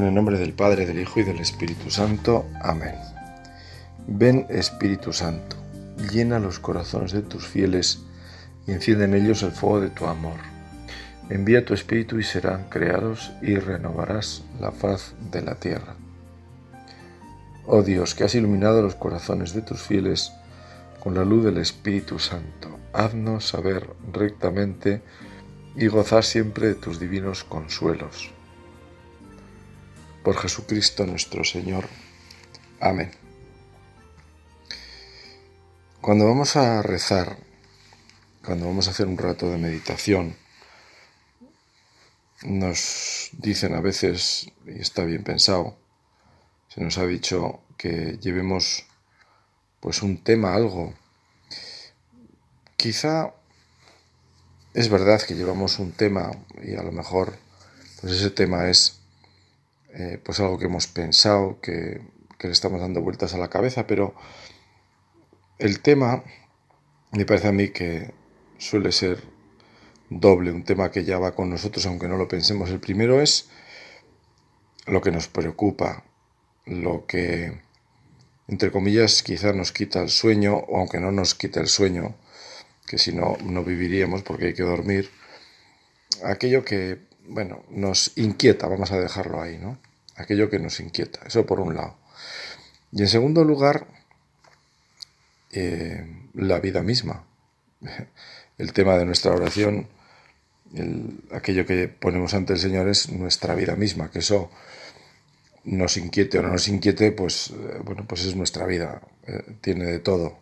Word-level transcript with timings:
En 0.00 0.06
el 0.06 0.14
nombre 0.14 0.38
del 0.38 0.54
Padre, 0.54 0.86
del 0.86 0.98
Hijo 0.98 1.20
y 1.20 1.24
del 1.24 1.40
Espíritu 1.40 1.90
Santo. 1.90 2.46
Amén. 2.62 2.94
Ven 4.06 4.46
Espíritu 4.48 5.12
Santo, 5.12 5.56
llena 6.10 6.38
los 6.38 6.58
corazones 6.58 7.12
de 7.12 7.20
tus 7.20 7.46
fieles 7.46 8.00
y 8.66 8.72
enciende 8.72 9.04
en 9.04 9.12
ellos 9.12 9.42
el 9.42 9.50
fuego 9.50 9.82
de 9.82 9.90
tu 9.90 10.06
amor. 10.06 10.38
Envía 11.28 11.66
tu 11.66 11.74
Espíritu 11.74 12.18
y 12.18 12.22
serán 12.22 12.70
creados 12.70 13.30
y 13.42 13.56
renovarás 13.56 14.42
la 14.58 14.72
faz 14.72 15.12
de 15.30 15.42
la 15.42 15.56
tierra. 15.56 15.96
Oh 17.66 17.82
Dios, 17.82 18.14
que 18.14 18.24
has 18.24 18.34
iluminado 18.34 18.80
los 18.80 18.94
corazones 18.94 19.52
de 19.52 19.60
tus 19.60 19.82
fieles 19.82 20.32
con 21.00 21.12
la 21.12 21.26
luz 21.26 21.44
del 21.44 21.58
Espíritu 21.58 22.18
Santo, 22.18 22.70
haznos 22.94 23.46
saber 23.46 23.90
rectamente 24.10 25.02
y 25.76 25.88
gozar 25.88 26.24
siempre 26.24 26.68
de 26.68 26.74
tus 26.74 26.98
divinos 26.98 27.44
consuelos 27.44 28.30
por 30.22 30.36
Jesucristo 30.36 31.06
nuestro 31.06 31.44
Señor. 31.44 31.88
Amén. 32.80 33.10
Cuando 36.00 36.26
vamos 36.26 36.56
a 36.56 36.82
rezar, 36.82 37.36
cuando 38.44 38.66
vamos 38.66 38.88
a 38.88 38.90
hacer 38.90 39.06
un 39.06 39.18
rato 39.18 39.50
de 39.50 39.58
meditación, 39.58 40.36
nos 42.42 43.30
dicen 43.32 43.74
a 43.74 43.80
veces, 43.80 44.50
y 44.66 44.80
está 44.80 45.04
bien 45.04 45.24
pensado, 45.24 45.76
se 46.68 46.80
nos 46.80 46.96
ha 46.98 47.06
dicho 47.06 47.60
que 47.76 48.18
llevemos 48.20 48.86
pues 49.80 50.02
un 50.02 50.22
tema, 50.22 50.54
algo. 50.54 50.94
Quizá 52.76 53.34
es 54.72 54.88
verdad 54.88 55.20
que 55.20 55.34
llevamos 55.34 55.78
un 55.78 55.92
tema 55.92 56.30
y 56.62 56.76
a 56.76 56.82
lo 56.82 56.92
mejor 56.92 57.36
pues 58.00 58.14
ese 58.14 58.30
tema 58.30 58.70
es 58.70 58.99
eh, 59.94 60.20
pues 60.22 60.38
algo 60.40 60.58
que 60.58 60.66
hemos 60.66 60.86
pensado, 60.86 61.60
que, 61.60 62.00
le 62.42 62.50
estamos 62.50 62.80
dando 62.80 63.02
vueltas 63.02 63.34
a 63.34 63.38
la 63.38 63.50
cabeza, 63.50 63.86
pero 63.86 64.14
el 65.58 65.80
tema 65.80 66.24
me 67.12 67.26
parece 67.26 67.48
a 67.48 67.52
mí 67.52 67.68
que 67.68 68.14
suele 68.56 68.92
ser 68.92 69.22
doble, 70.08 70.50
un 70.50 70.64
tema 70.64 70.90
que 70.90 71.04
ya 71.04 71.18
va 71.18 71.34
con 71.34 71.50
nosotros 71.50 71.84
aunque 71.86 72.08
no 72.08 72.16
lo 72.16 72.28
pensemos. 72.28 72.70
El 72.70 72.80
primero 72.80 73.20
es 73.20 73.50
lo 74.86 75.02
que 75.02 75.10
nos 75.10 75.28
preocupa, 75.28 76.04
lo 76.64 77.04
que, 77.06 77.60
entre 78.48 78.70
comillas, 78.70 79.22
quizás 79.22 79.54
nos 79.54 79.72
quita 79.72 80.00
el 80.00 80.08
sueño, 80.08 80.56
o 80.56 80.78
aunque 80.78 80.98
no 80.98 81.12
nos 81.12 81.34
quita 81.34 81.60
el 81.60 81.68
sueño, 81.68 82.14
que 82.86 82.96
si 82.96 83.12
no, 83.12 83.36
no 83.44 83.64
viviríamos 83.64 84.22
porque 84.22 84.46
hay 84.46 84.54
que 84.54 84.62
dormir, 84.62 85.10
aquello 86.24 86.64
que 86.64 87.09
bueno, 87.26 87.64
nos 87.70 88.16
inquieta, 88.16 88.66
vamos 88.68 88.90
a 88.92 89.00
dejarlo 89.00 89.40
ahí, 89.40 89.58
¿no? 89.58 89.78
Aquello 90.16 90.50
que 90.50 90.58
nos 90.58 90.80
inquieta, 90.80 91.20
eso 91.26 91.46
por 91.46 91.60
un 91.60 91.74
lado. 91.74 91.96
Y 92.92 93.02
en 93.02 93.08
segundo 93.08 93.44
lugar, 93.44 93.86
eh, 95.52 96.06
la 96.34 96.60
vida 96.60 96.82
misma. 96.82 97.24
El 98.58 98.72
tema 98.72 98.98
de 98.98 99.06
nuestra 99.06 99.32
oración, 99.32 99.88
aquello 101.32 101.64
que 101.64 101.88
ponemos 101.88 102.34
ante 102.34 102.52
el 102.52 102.58
Señor 102.58 102.88
es 102.88 103.08
nuestra 103.08 103.54
vida 103.54 103.74
misma, 103.74 104.10
que 104.10 104.18
eso 104.18 104.50
nos 105.64 105.96
inquiete 105.96 106.38
o 106.38 106.42
no 106.42 106.48
nos 106.48 106.68
inquiete, 106.68 107.10
pues 107.12 107.50
eh, 107.50 107.80
bueno, 107.82 108.04
pues 108.06 108.26
es 108.26 108.36
nuestra 108.36 108.66
vida, 108.66 109.00
eh, 109.26 109.56
tiene 109.62 109.86
de 109.86 109.98
todo, 109.98 110.38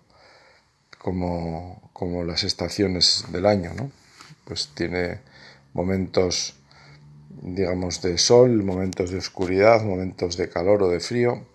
como, 0.99 1.91
como 1.93 2.25
las 2.25 2.43
estaciones 2.43 3.25
del 3.31 3.47
año, 3.47 3.73
¿no? 3.75 3.93
Pues 4.45 4.71
tiene 4.75 5.21
momentos 5.73 6.58
digamos, 7.29 8.03
de 8.03 8.19
sol, 8.19 8.63
momentos 8.63 9.11
de 9.11 9.19
oscuridad, 9.19 9.83
momentos 9.83 10.37
de 10.37 10.49
calor 10.49 10.83
o 10.83 10.89
de 10.89 11.01
frío. 11.01 11.47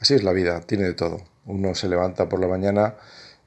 Así 0.00 0.14
es 0.14 0.22
la 0.22 0.32
vida, 0.32 0.60
tiene 0.60 0.84
de 0.84 0.94
todo. 0.94 1.22
Uno 1.46 1.74
se 1.74 1.88
levanta 1.88 2.28
por 2.28 2.40
la 2.40 2.48
mañana 2.48 2.96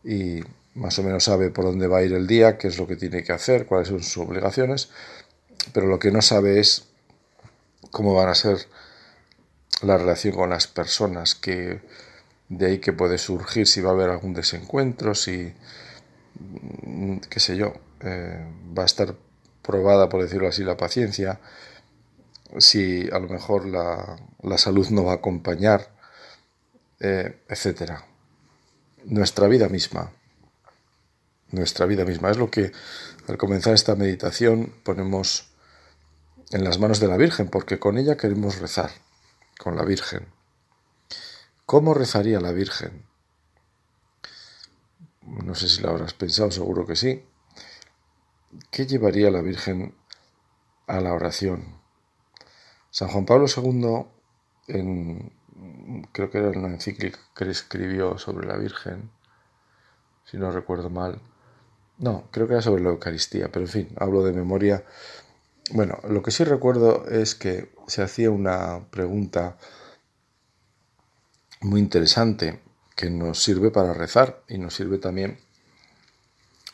y 0.04 0.42
más 0.74 0.98
o 1.00 1.04
menos 1.04 1.24
sabe 1.24 1.50
por 1.50 1.66
dónde 1.66 1.88
va 1.88 2.00
a 2.00 2.04
ir 2.04 2.14
el 2.14 2.28
día, 2.28 2.58
qué 2.58 2.68
es 2.68 2.78
lo 2.78 2.88
que 2.88 2.96
tiene 2.96 3.24
que 3.24 3.34
hacer, 3.34 3.66
cuáles 3.66 3.90
son 3.90 4.02
sus 4.02 4.18
obligaciones, 4.18 4.90
pero 5.74 5.88
lo 5.88 6.00
que 6.00 6.12
no 6.12 6.22
sabe 6.22 6.60
es 6.60 6.88
cómo 7.92 8.14
van 8.14 8.30
a 8.30 8.36
ser 8.36 8.58
la 9.82 9.98
relación 9.98 10.36
con 10.36 10.50
las 10.50 10.68
personas, 10.68 11.36
que 11.36 11.82
de 12.50 12.66
ahí 12.66 12.80
que 12.80 12.94
puede 12.94 13.18
surgir 13.18 13.68
si 13.68 13.82
va 13.82 13.92
a 13.92 13.94
haber 13.94 14.10
algún 14.10 14.34
desencuentro, 14.34 15.16
si, 15.16 15.54
qué 17.30 17.40
sé 17.40 17.58
yo, 17.58 17.74
eh, 18.02 18.46
va 18.78 18.84
a 18.84 18.86
estar 18.86 19.16
probada, 19.62 20.10
por 20.10 20.22
decirlo 20.24 20.48
así, 20.48 20.64
la 20.64 20.78
paciencia, 20.78 21.40
si 22.58 23.10
a 23.12 23.20
lo 23.20 23.28
mejor 23.28 23.66
la, 23.66 24.18
salud 24.58 24.90
no 24.90 25.06
va 25.06 25.14
a 25.14 25.16
acompañar, 25.16 25.90
eh, 27.00 27.42
etcétera. 27.48 28.06
Nuestra 29.06 29.48
vida 29.48 29.70
misma, 29.70 30.12
nuestra 31.52 31.86
vida 31.86 32.06
misma 32.06 32.32
es 32.32 32.38
lo 32.38 32.50
que 32.50 32.72
al 33.28 33.38
comenzar 33.38 33.74
esta 33.74 33.96
meditación 33.96 34.74
ponemos 34.84 35.50
en 36.52 36.64
las 36.64 36.80
manos 36.80 37.00
de 37.00 37.08
la 37.08 37.18
Virgen, 37.18 37.48
porque 37.48 37.80
con 37.80 37.98
ella 37.98 38.18
queremos 38.18 38.60
rezar, 38.60 38.92
con 39.58 39.76
la 39.76 39.84
Virgen. 39.84 40.28
¿Cómo 41.66 41.94
rezaría 41.94 42.42
la 42.42 42.52
Virgen? 42.52 43.06
No 45.22 45.56
sé 45.56 45.70
si 45.70 45.82
la 45.82 45.92
habrás 45.92 46.14
pensado, 46.14 46.52
seguro 46.52 46.86
que 46.86 46.96
sí. 46.96 47.24
¿Qué 48.70 48.86
llevaría 48.86 49.32
la 49.32 49.42
Virgen 49.42 49.96
a 50.88 51.00
la 51.00 51.14
oración? 51.14 51.80
San 52.90 53.08
Juan 53.08 53.26
Pablo 53.26 53.46
II, 53.48 54.12
creo 56.12 56.30
que 56.30 56.38
era 56.38 56.50
una 56.50 56.68
encíclica 56.68 57.20
que 57.34 57.50
escribió 57.50 58.18
sobre 58.18 58.48
la 58.48 58.58
Virgen, 58.58 59.10
si 60.26 60.38
no 60.38 60.52
recuerdo 60.52 60.90
mal. 60.90 61.22
No, 61.98 62.28
creo 62.32 62.48
que 62.48 62.54
era 62.54 62.62
sobre 62.62 62.84
la 62.84 62.90
Eucaristía, 62.90 63.50
pero 63.52 63.66
en 63.66 63.72
fin, 63.72 63.96
hablo 63.98 64.24
de 64.24 64.34
memoria. 64.34 64.84
Bueno, 65.72 66.00
lo 66.10 66.22
que 66.22 66.32
sí 66.32 66.44
recuerdo 66.44 67.08
es 67.08 67.36
que 67.36 67.74
se 67.88 68.02
hacía 68.02 68.32
una 68.32 68.90
pregunta 68.90 69.58
muy 71.62 71.80
interesante 71.80 72.62
que 72.98 73.10
nos 73.10 73.42
sirve 73.42 73.72
para 73.72 73.94
rezar 73.94 74.44
y 74.50 74.58
nos 74.58 74.76
sirve 74.76 74.98
también 74.98 75.40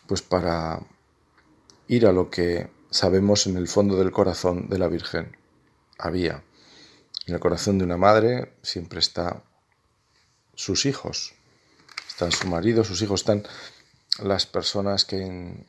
pues 0.07 0.21
para 0.21 0.79
ir 1.87 2.05
a 2.05 2.11
lo 2.11 2.29
que 2.29 2.69
sabemos 2.89 3.47
en 3.47 3.57
el 3.57 3.67
fondo 3.67 3.97
del 3.97 4.11
corazón 4.11 4.69
de 4.69 4.79
la 4.79 4.87
Virgen. 4.87 5.37
Había. 5.97 6.43
En 7.25 7.33
el 7.33 7.39
corazón 7.39 7.77
de 7.77 7.85
una 7.85 7.97
madre 7.97 8.53
siempre 8.61 8.99
está 8.99 9.43
sus 10.55 10.85
hijos. 10.85 11.33
Están 12.07 12.31
su 12.31 12.47
marido, 12.47 12.83
sus 12.83 13.01
hijos, 13.01 13.21
están 13.21 13.43
las 14.19 14.45
personas 14.45 15.05
que, 15.05 15.65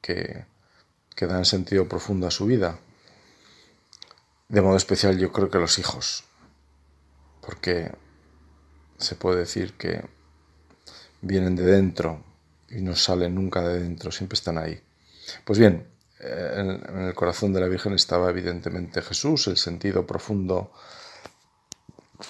que, 0.00 0.44
que 1.14 1.26
dan 1.26 1.44
sentido 1.44 1.88
profundo 1.88 2.26
a 2.26 2.30
su 2.30 2.46
vida. 2.46 2.78
De 4.48 4.62
modo 4.62 4.76
especial 4.76 5.18
yo 5.18 5.32
creo 5.32 5.50
que 5.50 5.58
los 5.58 5.78
hijos. 5.78 6.24
Porque 7.40 7.92
se 8.98 9.14
puede 9.16 9.40
decir 9.40 9.74
que 9.74 10.04
vienen 11.22 11.56
de 11.56 11.64
dentro 11.64 12.22
y 12.68 12.80
no 12.82 12.94
salen 12.94 13.34
nunca 13.34 13.66
de 13.66 13.80
dentro, 13.80 14.12
siempre 14.12 14.34
están 14.34 14.58
ahí. 14.58 14.80
Pues 15.44 15.58
bien, 15.58 15.86
en, 16.20 17.06
el 17.06 17.14
corazón 17.14 17.52
de 17.52 17.60
la 17.60 17.68
Virgen 17.68 17.94
estaba 17.94 18.30
evidentemente 18.30 19.02
Jesús, 19.02 19.46
el 19.46 19.56
sentido 19.56 20.06
profundo 20.06 20.72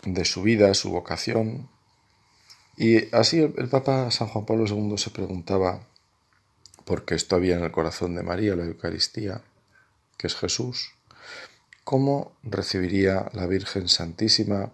de 0.04 0.24
su 0.24 0.42
vida, 0.42 0.72
su 0.74 0.90
vocación. 0.90 1.68
Y 2.76 3.14
así 3.14 3.40
el, 3.40 3.68
Papa 3.68 4.10
San 4.10 4.28
Juan 4.28 4.46
Pablo 4.46 4.66
II 4.66 4.96
se 4.96 5.10
preguntaba, 5.10 5.86
porque 6.84 7.14
esto 7.14 7.36
había 7.36 7.56
en 7.56 7.64
el 7.64 7.72
corazón 7.72 8.14
de 8.14 8.22
María, 8.22 8.56
la 8.56 8.64
Eucaristía, 8.64 9.42
que 10.16 10.26
es 10.26 10.36
Jesús, 10.36 10.92
¿cómo 11.84 12.36
recibiría 12.42 13.28
la 13.32 13.46
Virgen 13.46 13.88
Santísima 13.88 14.72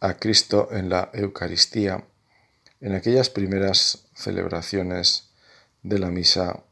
a 0.00 0.14
Cristo 0.14 0.68
en 0.70 0.90
la 0.90 1.10
Eucaristía 1.14 2.04
en 2.80 2.94
aquellas 2.94 3.30
primeras 3.30 4.08
celebraciones 4.14 5.30
de 5.82 5.98
la 5.98 6.10
misa 6.10 6.64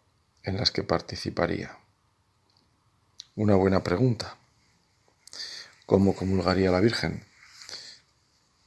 en 0.45 0.57
las 0.57 0.71
que 0.71 0.83
participaría. 0.83 1.77
Una 3.37 3.55
buena 3.55 3.83
pregunta. 3.83 4.37
¿Cómo 5.87 6.15
comulgaría 6.15 6.71
la 6.71 6.81
Virgen? 6.81 7.25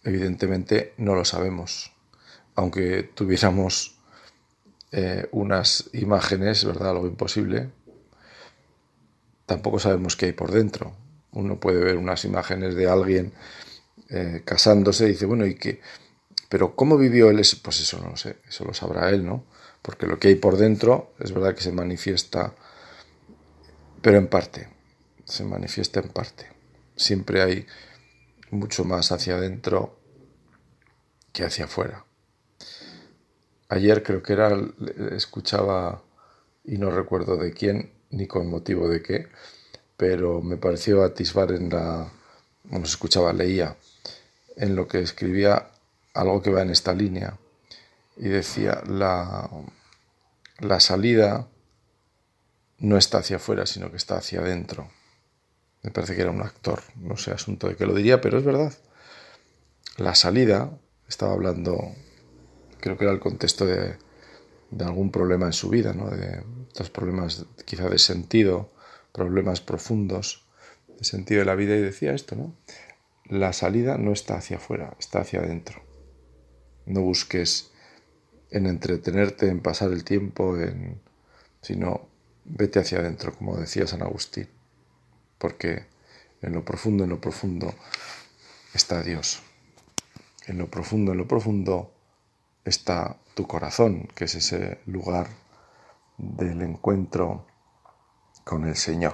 Evidentemente 0.03 0.93
no 0.97 1.15
lo 1.15 1.25
sabemos, 1.25 1.91
aunque 2.55 3.03
tuviéramos 3.03 3.95
eh, 4.91 5.27
unas 5.31 5.89
imágenes, 5.93 6.63
¿verdad? 6.63 6.91
Algo 6.91 7.07
imposible. 7.07 7.71
Tampoco 9.45 9.79
sabemos 9.79 10.15
qué 10.15 10.27
hay 10.27 10.31
por 10.33 10.51
dentro. 10.51 10.95
Uno 11.31 11.59
puede 11.59 11.83
ver 11.83 11.97
unas 11.97 12.23
imágenes 12.25 12.75
de 12.75 12.89
alguien 12.89 13.33
eh, 14.09 14.41
casándose 14.45 15.05
y 15.05 15.09
dice, 15.09 15.25
bueno, 15.25 15.45
¿y 15.45 15.55
qué? 15.55 15.81
Pero 16.49 16.75
¿cómo 16.75 16.97
vivió 16.97 17.29
él? 17.29 17.41
Pues 17.63 17.79
eso 17.81 17.99
no 17.99 18.09
lo 18.09 18.17
sé, 18.17 18.37
eso 18.47 18.63
lo 18.63 18.73
sabrá 18.73 19.09
él, 19.09 19.25
¿no? 19.25 19.43
Porque 19.85 20.07
lo 20.07 20.17
que 20.17 20.29
hay 20.29 20.35
por 20.35 20.57
dentro 20.57 21.13
es 21.19 21.31
verdad 21.31 21.53
que 21.53 21.61
se 21.61 21.71
manifiesta, 21.71 22.55
pero 24.01 24.17
en 24.17 24.27
parte, 24.27 24.67
se 25.25 25.43
manifiesta 25.43 25.99
en 25.99 26.09
parte. 26.09 26.47
siempre 26.95 27.43
hay 27.43 27.67
mucho 28.49 28.83
más 28.83 29.11
hacia 29.11 29.35
adentro 29.35 29.99
que 31.31 31.43
hacia 31.43 31.65
afuera. 31.65 32.03
Ayer 33.69 34.01
creo 34.01 34.23
que 34.23 34.33
era, 34.33 34.57
escuchaba, 35.11 36.01
y 36.63 36.77
no 36.77 36.89
recuerdo 36.89 37.37
de 37.37 37.53
quién, 37.53 37.91
ni 38.09 38.25
con 38.25 38.47
motivo 38.47 38.87
de 38.87 39.03
qué, 39.03 39.27
pero 39.97 40.41
me 40.41 40.57
pareció 40.57 41.03
atisbar 41.03 41.51
en 41.51 41.69
la, 41.69 42.11
bueno, 42.63 42.85
se 42.85 42.93
escuchaba, 42.93 43.33
leía, 43.33 43.75
en 44.55 44.75
lo 44.75 44.87
que 44.87 45.01
escribía 45.01 45.69
algo 46.13 46.41
que 46.41 46.49
va 46.49 46.63
en 46.63 46.71
esta 46.71 46.93
línea, 46.93 47.37
y 48.17 48.29
decía, 48.29 48.81
la, 48.87 49.49
la 50.59 50.79
salida 50.79 51.47
no 52.79 52.97
está 52.97 53.19
hacia 53.19 53.37
afuera, 53.37 53.65
sino 53.65 53.91
que 53.91 53.97
está 53.97 54.17
hacia 54.17 54.39
adentro. 54.39 54.89
Me 55.83 55.91
parece 55.91 56.15
que 56.15 56.21
era 56.21 56.31
un 56.31 56.41
actor, 56.41 56.81
no 56.95 57.17
sé 57.17 57.31
asunto 57.31 57.67
de 57.67 57.75
qué 57.75 57.85
lo 57.85 57.93
diría, 57.93 58.21
pero 58.21 58.37
es 58.37 58.43
verdad. 58.43 58.73
La 59.97 60.15
salida, 60.15 60.71
estaba 61.07 61.33
hablando, 61.33 61.93
creo 62.79 62.97
que 62.97 63.05
era 63.05 63.13
el 63.13 63.19
contexto 63.19 63.65
de, 63.65 63.97
algún 64.79 65.11
problema 65.11 65.45
en 65.45 65.53
su 65.53 65.69
vida, 65.69 65.93
¿no? 65.93 66.09
de 66.09 66.43
estos 66.67 66.89
problemas 66.89 67.45
quizá 67.65 67.87
de 67.87 67.99
sentido, 67.99 68.73
problemas 69.13 69.61
profundos 69.61 70.45
de 70.97 71.05
sentido 71.05 71.39
de 71.39 71.45
la 71.45 71.55
vida, 71.55 71.75
y 71.75 71.81
decía 71.81 72.13
esto, 72.13 72.35
¿no? 72.35 72.55
La 73.25 73.53
salida 73.53 73.97
no 73.97 74.11
está 74.11 74.37
hacia 74.37 74.57
afuera, 74.57 74.95
está 74.99 75.19
hacia 75.19 75.39
adentro. 75.39 75.81
No 76.85 77.01
busques 77.01 77.71
en 78.55 78.65
entretenerte, 78.65 79.47
en 79.47 79.61
pasar 79.61 79.91
el 79.91 80.03
tiempo, 80.03 80.57
en, 80.57 81.01
sino 81.61 82.07
vete 82.45 82.79
hacia 82.79 82.99
adentro, 82.99 83.33
como 83.33 83.57
decía 83.57 83.87
San 83.87 84.01
Agustín 84.01 84.47
porque 85.37 85.85
en 86.41 86.53
lo 86.53 86.63
profundo, 86.63 87.03
en 87.03 87.09
lo 87.11 87.21
profundo 87.21 87.73
está 88.73 89.01
Dios. 89.01 89.41
En 90.47 90.57
lo 90.57 90.69
profundo, 90.69 91.11
en 91.11 91.17
lo 91.17 91.27
profundo 91.27 91.93
está 92.63 93.17
tu 93.33 93.47
corazón, 93.47 94.07
que 94.15 94.25
es 94.25 94.35
ese 94.35 94.79
lugar 94.85 95.27
del 96.17 96.61
encuentro 96.61 97.45
con 98.43 98.67
el 98.67 98.75
Señor, 98.75 99.13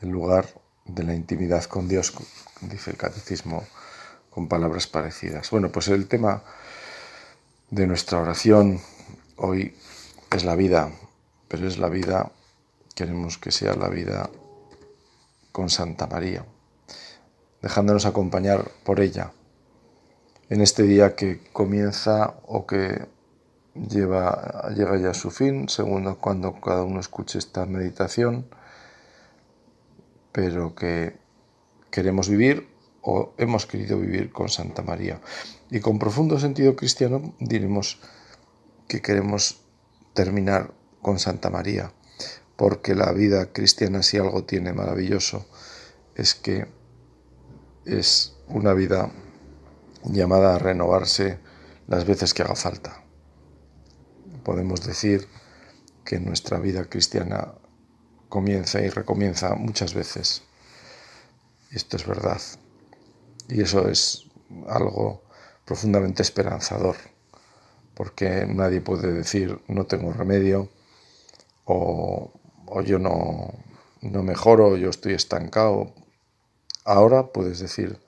el 0.00 0.10
lugar 0.10 0.46
de 0.84 1.04
la 1.04 1.14
intimidad 1.14 1.64
con 1.64 1.88
Dios, 1.88 2.14
dice 2.60 2.90
el 2.90 2.96
catecismo 2.96 3.64
con 4.30 4.48
palabras 4.48 4.86
parecidas. 4.86 5.50
Bueno, 5.50 5.72
pues 5.72 5.88
el 5.88 6.06
tema 6.06 6.44
de 7.70 7.86
nuestra 7.86 8.20
oración 8.20 8.80
hoy 9.36 9.74
es 10.32 10.44
la 10.44 10.56
vida, 10.56 10.90
pero 11.48 11.68
es 11.68 11.78
la 11.78 11.88
vida, 11.88 12.32
queremos 12.94 13.38
que 13.38 13.52
sea 13.52 13.74
la 13.74 13.88
vida 13.88 14.28
con 15.52 15.70
Santa 15.70 16.06
María, 16.06 16.44
dejándonos 17.62 18.06
acompañar 18.06 18.70
por 18.84 19.00
ella 19.00 19.32
en 20.48 20.60
este 20.60 20.82
día 20.82 21.14
que 21.14 21.40
comienza 21.52 22.34
o 22.46 22.66
que 22.66 23.06
lleva, 23.74 24.68
llega 24.74 24.98
ya 24.98 25.10
a 25.10 25.14
su 25.14 25.30
fin, 25.30 25.68
según 25.68 26.12
cuando 26.16 26.60
cada 26.60 26.82
uno 26.82 26.98
escuche 26.98 27.38
esta 27.38 27.66
meditación, 27.66 28.46
pero 30.32 30.74
que 30.74 31.16
queremos 31.92 32.28
vivir 32.28 32.68
o 33.02 33.32
hemos 33.38 33.66
querido 33.66 33.98
vivir 33.98 34.32
con 34.32 34.48
Santa 34.48 34.82
María. 34.82 35.20
Y 35.70 35.80
con 35.80 35.98
profundo 35.98 36.38
sentido 36.40 36.74
cristiano 36.74 37.34
diremos 37.38 38.00
que 38.88 39.00
queremos 39.00 39.60
terminar 40.14 40.74
con 41.00 41.18
Santa 41.18 41.50
María 41.50 41.92
porque 42.56 42.94
la 42.94 43.12
vida 43.12 43.52
cristiana 43.52 44.02
si 44.02 44.18
algo 44.18 44.44
tiene 44.44 44.72
maravilloso 44.74 45.46
es 46.14 46.34
que 46.34 46.66
es 47.86 48.36
una 48.48 48.74
vida 48.74 49.10
llamada 50.04 50.56
a 50.56 50.58
renovarse 50.58 51.38
las 51.86 52.04
veces 52.04 52.34
que 52.34 52.42
haga 52.42 52.56
falta. 52.56 53.02
Podemos 54.44 54.84
decir 54.84 55.26
que 56.04 56.20
nuestra 56.20 56.58
vida 56.58 56.84
cristiana 56.84 57.54
comienza 58.28 58.82
y 58.82 58.90
recomienza 58.90 59.54
muchas 59.54 59.94
veces. 59.94 60.42
Esto 61.70 61.96
es 61.96 62.06
verdad. 62.06 62.40
Y 63.48 63.62
eso 63.62 63.88
es 63.88 64.26
algo 64.68 65.22
profundamente 65.70 66.22
esperanzador, 66.22 66.96
porque 67.94 68.44
nadie 68.44 68.80
puede 68.80 69.12
decir 69.12 69.60
no 69.68 69.86
tengo 69.86 70.12
remedio 70.12 70.68
o 71.64 72.32
yo 72.84 72.98
no, 72.98 73.54
no 74.00 74.24
mejoro, 74.24 74.76
yo 74.76 74.90
estoy 74.90 75.12
estancado. 75.12 75.94
Ahora 76.84 77.28
puedes 77.28 77.60
decir, 77.60 78.00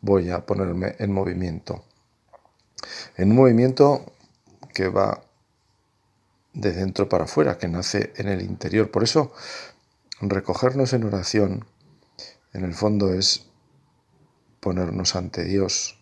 voy 0.00 0.30
a 0.30 0.44
ponerme 0.46 0.96
en 0.98 1.12
movimiento. 1.12 1.84
En 3.16 3.30
un 3.30 3.36
movimiento 3.36 4.12
que 4.74 4.88
va 4.88 5.22
de 6.54 6.72
dentro 6.72 7.08
para 7.08 7.22
afuera, 7.22 7.56
que 7.56 7.68
nace 7.68 8.12
en 8.16 8.26
el 8.26 8.42
interior. 8.42 8.90
Por 8.90 9.04
eso, 9.04 9.32
recogernos 10.20 10.92
en 10.92 11.04
oración, 11.04 11.66
en 12.52 12.64
el 12.64 12.74
fondo, 12.74 13.14
es 13.14 13.46
ponernos 14.58 15.14
ante 15.14 15.44
Dios, 15.44 15.99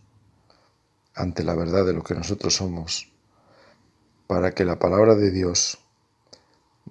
ante 1.19 1.43
la 1.43 1.55
verdad 1.55 1.85
de 1.85 1.93
lo 1.93 2.03
que 2.03 2.15
nosotros 2.15 2.55
somos, 2.55 3.13
para 4.29 4.53
que 4.53 4.65
la 4.65 4.79
palabra 4.79 5.17
de 5.17 5.31
Dios 5.31 5.79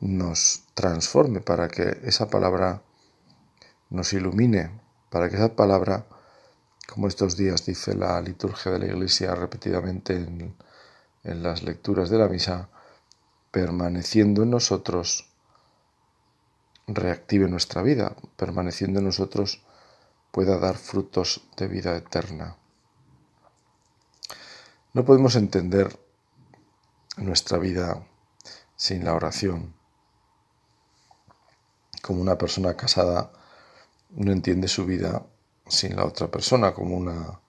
nos 0.02 0.66
transforme, 0.74 1.40
para 1.40 1.70
que 1.70 2.02
esa 2.04 2.30
palabra 2.30 2.84
nos 3.90 4.12
ilumine, 4.12 4.82
para 5.10 5.30
que 5.30 5.38
esa 5.38 5.56
palabra, 5.56 6.06
como 6.88 7.08
estos 7.08 7.38
días 7.38 7.66
dice 7.66 7.96
la 7.96 8.20
liturgia 8.22 8.74
de 8.74 8.80
la 8.80 8.86
Iglesia 8.88 9.34
repetidamente 9.34 10.16
en, 10.16 10.56
en 11.24 11.44
las 11.44 11.64
lecturas 11.64 12.10
de 12.10 12.18
la 12.18 12.28
misa, 12.28 12.70
permaneciendo 13.52 14.44
en 14.44 14.52
nosotros, 14.52 15.30
reactive 16.86 17.48
nuestra 17.48 17.82
vida, 17.82 18.16
permaneciendo 18.36 19.00
en 19.00 19.06
nosotros 19.06 19.64
pueda 20.32 20.60
dar 20.60 20.76
frutos 20.76 21.48
de 21.56 21.68
vida 21.68 21.96
eterna. 21.96 22.58
No 24.94 25.06
podemos 25.06 25.36
entender 25.36 25.98
nuestra 27.18 27.58
vida 27.58 28.06
sin 28.76 29.04
la 29.04 29.14
oración. 29.14 29.74
Como 32.02 32.22
una 32.22 32.38
persona 32.38 32.76
casada 32.76 33.32
no 34.12 34.32
entiende 34.32 34.68
su 34.68 34.86
vida 34.86 35.26
sin 35.68 35.96
la 35.96 36.06
otra 36.06 36.30
persona, 36.30 36.74
como 36.74 36.96
una, 36.96 37.40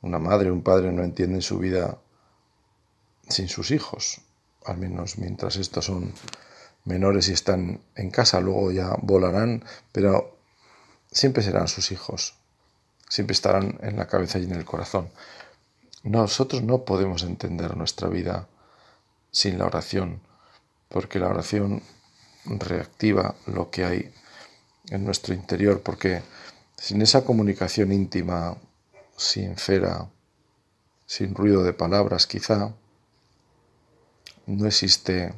una 0.00 0.18
madre, 0.18 0.50
un 0.50 0.62
padre 0.62 0.92
no 0.92 1.02
entiende 1.02 1.42
su 1.42 1.58
vida 1.58 1.98
sin 3.28 3.48
sus 3.48 3.70
hijos, 3.70 4.22
al 4.64 4.78
menos 4.78 5.18
mientras 5.18 5.56
estos 5.56 5.84
son 5.84 6.14
menores 6.84 7.28
y 7.28 7.32
están 7.32 7.82
en 7.94 8.10
casa, 8.10 8.40
luego 8.40 8.72
ya 8.72 8.96
volarán, 9.02 9.64
pero 9.92 10.38
siempre 11.10 11.42
serán 11.42 11.68
sus 11.68 11.92
hijos, 11.92 12.34
siempre 13.08 13.34
estarán 13.34 13.78
en 13.82 13.96
la 13.96 14.06
cabeza 14.06 14.38
y 14.38 14.44
en 14.44 14.52
el 14.52 14.64
corazón. 14.64 15.10
Nosotros 16.08 16.62
no 16.62 16.86
podemos 16.86 17.22
entender 17.22 17.76
nuestra 17.76 18.08
vida 18.08 18.48
sin 19.30 19.58
la 19.58 19.66
oración, 19.66 20.22
porque 20.88 21.18
la 21.18 21.28
oración 21.28 21.82
reactiva 22.46 23.34
lo 23.44 23.70
que 23.70 23.84
hay 23.84 24.14
en 24.88 25.04
nuestro 25.04 25.34
interior, 25.34 25.82
porque 25.82 26.22
sin 26.78 27.02
esa 27.02 27.26
comunicación 27.26 27.92
íntima, 27.92 28.56
sincera, 29.18 30.08
sin 31.04 31.34
ruido 31.34 31.62
de 31.62 31.74
palabras 31.74 32.26
quizá, 32.26 32.72
no 34.46 34.66
existe 34.66 35.34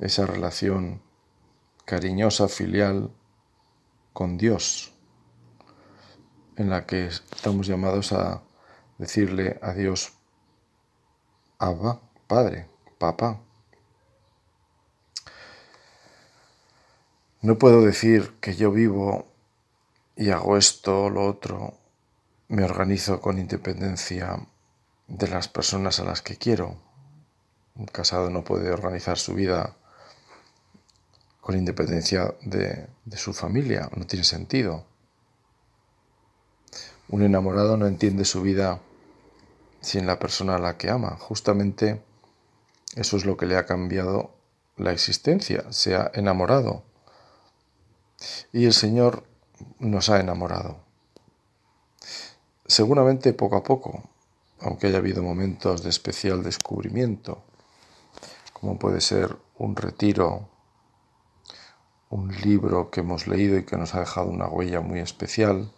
esa 0.00 0.26
relación 0.26 1.00
cariñosa, 1.84 2.48
filial 2.48 3.12
con 4.12 4.36
Dios, 4.36 4.90
en 6.56 6.70
la 6.70 6.86
que 6.86 7.06
estamos 7.06 7.68
llamados 7.68 8.12
a 8.12 8.42
decirle 9.04 9.58
a 9.62 9.72
Dios, 9.72 10.12
Abba, 11.58 12.00
Padre, 12.26 12.66
Papá. 12.98 13.40
No 17.42 17.58
puedo 17.58 17.82
decir 17.82 18.34
que 18.40 18.56
yo 18.56 18.70
vivo 18.72 19.26
y 20.16 20.30
hago 20.30 20.56
esto 20.56 21.04
o 21.04 21.10
lo 21.10 21.26
otro, 21.26 21.74
me 22.48 22.64
organizo 22.64 23.20
con 23.20 23.38
independencia 23.38 24.38
de 25.06 25.28
las 25.28 25.48
personas 25.48 26.00
a 26.00 26.04
las 26.04 26.22
que 26.22 26.36
quiero. 26.36 26.76
Un 27.74 27.86
casado 27.86 28.30
no 28.30 28.42
puede 28.44 28.70
organizar 28.70 29.18
su 29.18 29.34
vida 29.34 29.76
con 31.40 31.56
independencia 31.56 32.34
de, 32.40 32.88
de, 33.04 33.16
su 33.18 33.34
familia, 33.34 33.90
no 33.94 34.06
tiene 34.06 34.24
sentido. 34.24 34.86
Un 37.08 37.22
enamorado 37.22 37.76
no 37.76 37.86
entiende 37.86 38.24
su 38.24 38.40
vida 38.40 38.80
sin 39.84 40.06
la 40.06 40.18
persona 40.18 40.56
a 40.56 40.58
la 40.58 40.76
que 40.78 40.90
ama. 40.90 41.16
Justamente 41.20 42.02
eso 42.96 43.16
es 43.16 43.24
lo 43.24 43.36
que 43.36 43.46
le 43.46 43.56
ha 43.56 43.66
cambiado 43.66 44.34
la 44.76 44.92
existencia, 44.92 45.70
se 45.70 45.94
ha 45.94 46.10
enamorado 46.14 46.82
y 48.52 48.66
el 48.66 48.72
Señor, 48.72 49.24
nos 49.78 50.08
ha 50.08 50.20
enamorado. 50.20 50.78
Seguramente 52.66 53.32
poco 53.32 53.56
a 53.56 53.62
poco, 53.62 54.02
aunque 54.60 54.86
haya 54.88 54.98
habido 54.98 55.22
momentos 55.22 55.82
de 55.82 55.90
especial 55.90 56.42
descubrimiento, 56.42 57.44
como 58.52 58.78
puede 58.78 59.00
ser 59.00 59.36
un 59.58 59.76
retiro, 59.76 60.48
un 62.08 62.28
libro 62.40 62.90
que 62.90 63.00
hemos 63.00 63.26
leído 63.26 63.58
y 63.58 63.64
que 63.64 63.76
nos 63.76 63.94
ha 63.94 64.00
dejado 64.00 64.28
una 64.28 64.48
huella 64.48 64.80
muy 64.80 65.00
especial, 65.00 65.70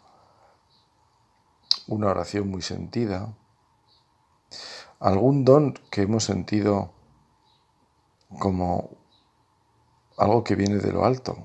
una 1.88 2.08
oración 2.08 2.48
muy 2.48 2.62
sentida, 2.62 3.34
algún 5.00 5.44
don 5.44 5.74
que 5.90 6.02
hemos 6.02 6.24
sentido 6.24 6.92
como 8.38 8.90
algo 10.18 10.42
que 10.44 10.56
viene 10.56 10.78
de 10.78 10.92
lo 10.92 11.04
alto, 11.04 11.36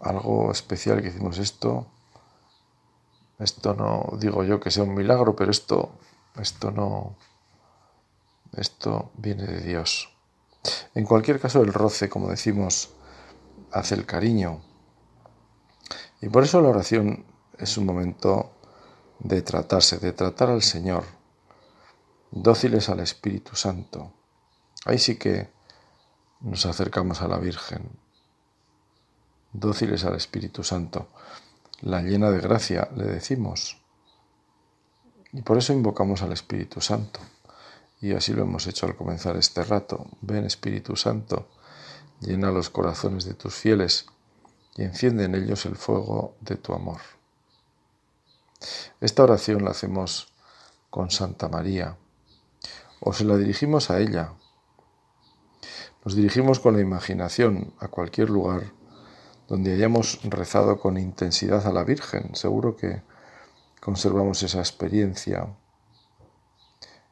algo 0.00 0.52
especial 0.52 1.02
que 1.02 1.08
hicimos 1.08 1.38
esto, 1.38 1.86
esto 3.38 3.74
no 3.74 4.16
digo 4.18 4.42
yo 4.44 4.60
que 4.60 4.70
sea 4.70 4.82
un 4.82 4.94
milagro, 4.94 5.36
pero 5.36 5.50
esto, 5.50 5.90
esto 6.36 6.70
no, 6.70 7.16
esto 8.56 9.10
viene 9.16 9.44
de 9.44 9.60
Dios. 9.60 10.12
En 10.94 11.04
cualquier 11.04 11.40
caso, 11.40 11.62
el 11.62 11.72
roce, 11.72 12.08
como 12.08 12.28
decimos, 12.28 12.90
hace 13.72 13.94
el 13.94 14.06
cariño. 14.06 14.60
Y 16.20 16.28
por 16.28 16.42
eso 16.42 16.60
la 16.60 16.68
oración 16.68 17.24
es 17.58 17.78
un 17.78 17.86
momento 17.86 18.50
de 19.20 19.42
tratarse, 19.42 19.98
de 19.98 20.12
tratar 20.12 20.50
al 20.50 20.62
Señor, 20.62 21.04
dóciles 22.30 22.88
al 22.88 23.00
Espíritu 23.00 23.56
Santo. 23.56 24.12
Ahí 24.84 24.98
sí 24.98 25.16
que 25.16 25.50
nos 26.40 26.66
acercamos 26.66 27.20
a 27.22 27.28
la 27.28 27.38
Virgen, 27.38 27.90
dóciles 29.52 30.04
al 30.04 30.14
Espíritu 30.14 30.62
Santo, 30.62 31.08
la 31.80 32.02
llena 32.02 32.30
de 32.30 32.40
gracia, 32.40 32.88
le 32.96 33.04
decimos. 33.04 33.80
Y 35.32 35.42
por 35.42 35.58
eso 35.58 35.72
invocamos 35.72 36.22
al 36.22 36.32
Espíritu 36.32 36.80
Santo. 36.80 37.20
Y 38.00 38.12
así 38.12 38.32
lo 38.32 38.42
hemos 38.42 38.66
hecho 38.66 38.86
al 38.86 38.96
comenzar 38.96 39.36
este 39.36 39.64
rato. 39.64 40.06
Ven 40.20 40.44
Espíritu 40.44 40.96
Santo, 40.96 41.48
llena 42.20 42.50
los 42.50 42.70
corazones 42.70 43.24
de 43.24 43.34
tus 43.34 43.54
fieles 43.54 44.06
y 44.76 44.84
enciende 44.84 45.24
en 45.24 45.34
ellos 45.34 45.66
el 45.66 45.76
fuego 45.76 46.36
de 46.40 46.56
tu 46.56 46.72
amor. 46.72 47.00
Esta 49.00 49.24
oración 49.24 49.64
la 49.64 49.70
hacemos 49.70 50.32
con 50.90 51.10
Santa 51.10 51.48
María 51.48 51.96
o 53.00 53.12
se 53.12 53.24
la 53.24 53.36
dirigimos 53.36 53.90
a 53.90 54.00
ella. 54.00 54.32
Nos 56.04 56.14
dirigimos 56.14 56.60
con 56.60 56.74
la 56.74 56.80
imaginación 56.80 57.74
a 57.80 57.88
cualquier 57.88 58.30
lugar 58.30 58.72
donde 59.48 59.72
hayamos 59.72 60.20
rezado 60.24 60.78
con 60.78 60.98
intensidad 60.98 61.66
a 61.66 61.72
la 61.72 61.84
Virgen. 61.84 62.34
Seguro 62.34 62.76
que 62.76 63.02
conservamos 63.80 64.42
esa 64.42 64.58
experiencia 64.58 65.48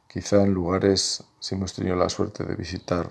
Quizá 0.07 0.41
en 0.41 0.53
lugares, 0.53 1.23
si 1.39 1.53
hemos 1.53 1.73
tenido 1.73 1.95
la 1.95 2.09
suerte 2.09 2.45
de 2.45 2.55
visitar 2.55 3.09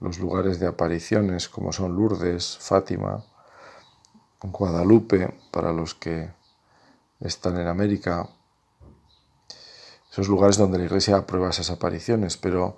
los 0.00 0.18
lugares 0.18 0.58
de 0.58 0.66
apariciones 0.66 1.48
como 1.48 1.72
son 1.72 1.94
Lourdes, 1.94 2.56
Fátima, 2.58 3.22
Guadalupe, 4.40 5.38
para 5.52 5.72
los 5.72 5.94
que 5.94 6.32
están 7.20 7.60
en 7.60 7.68
América, 7.68 8.28
esos 10.10 10.28
lugares 10.28 10.56
donde 10.56 10.78
la 10.78 10.84
Iglesia 10.84 11.16
aprueba 11.16 11.50
esas 11.50 11.70
apariciones, 11.70 12.36
pero 12.36 12.76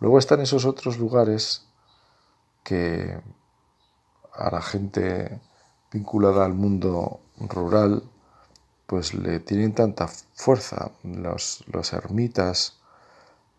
luego 0.00 0.18
están 0.18 0.40
esos 0.40 0.64
otros 0.64 0.98
lugares 0.98 1.66
que 2.64 3.20
a 4.32 4.50
la 4.50 4.62
gente 4.62 5.40
vinculada 5.92 6.44
al 6.44 6.54
mundo 6.54 7.20
rural 7.38 8.02
pues 8.86 9.14
le 9.14 9.38
tienen 9.38 9.72
tanta 9.72 10.08
fuerza 10.08 10.90
los, 11.04 11.62
los 11.72 11.92
ermitas, 11.92 12.80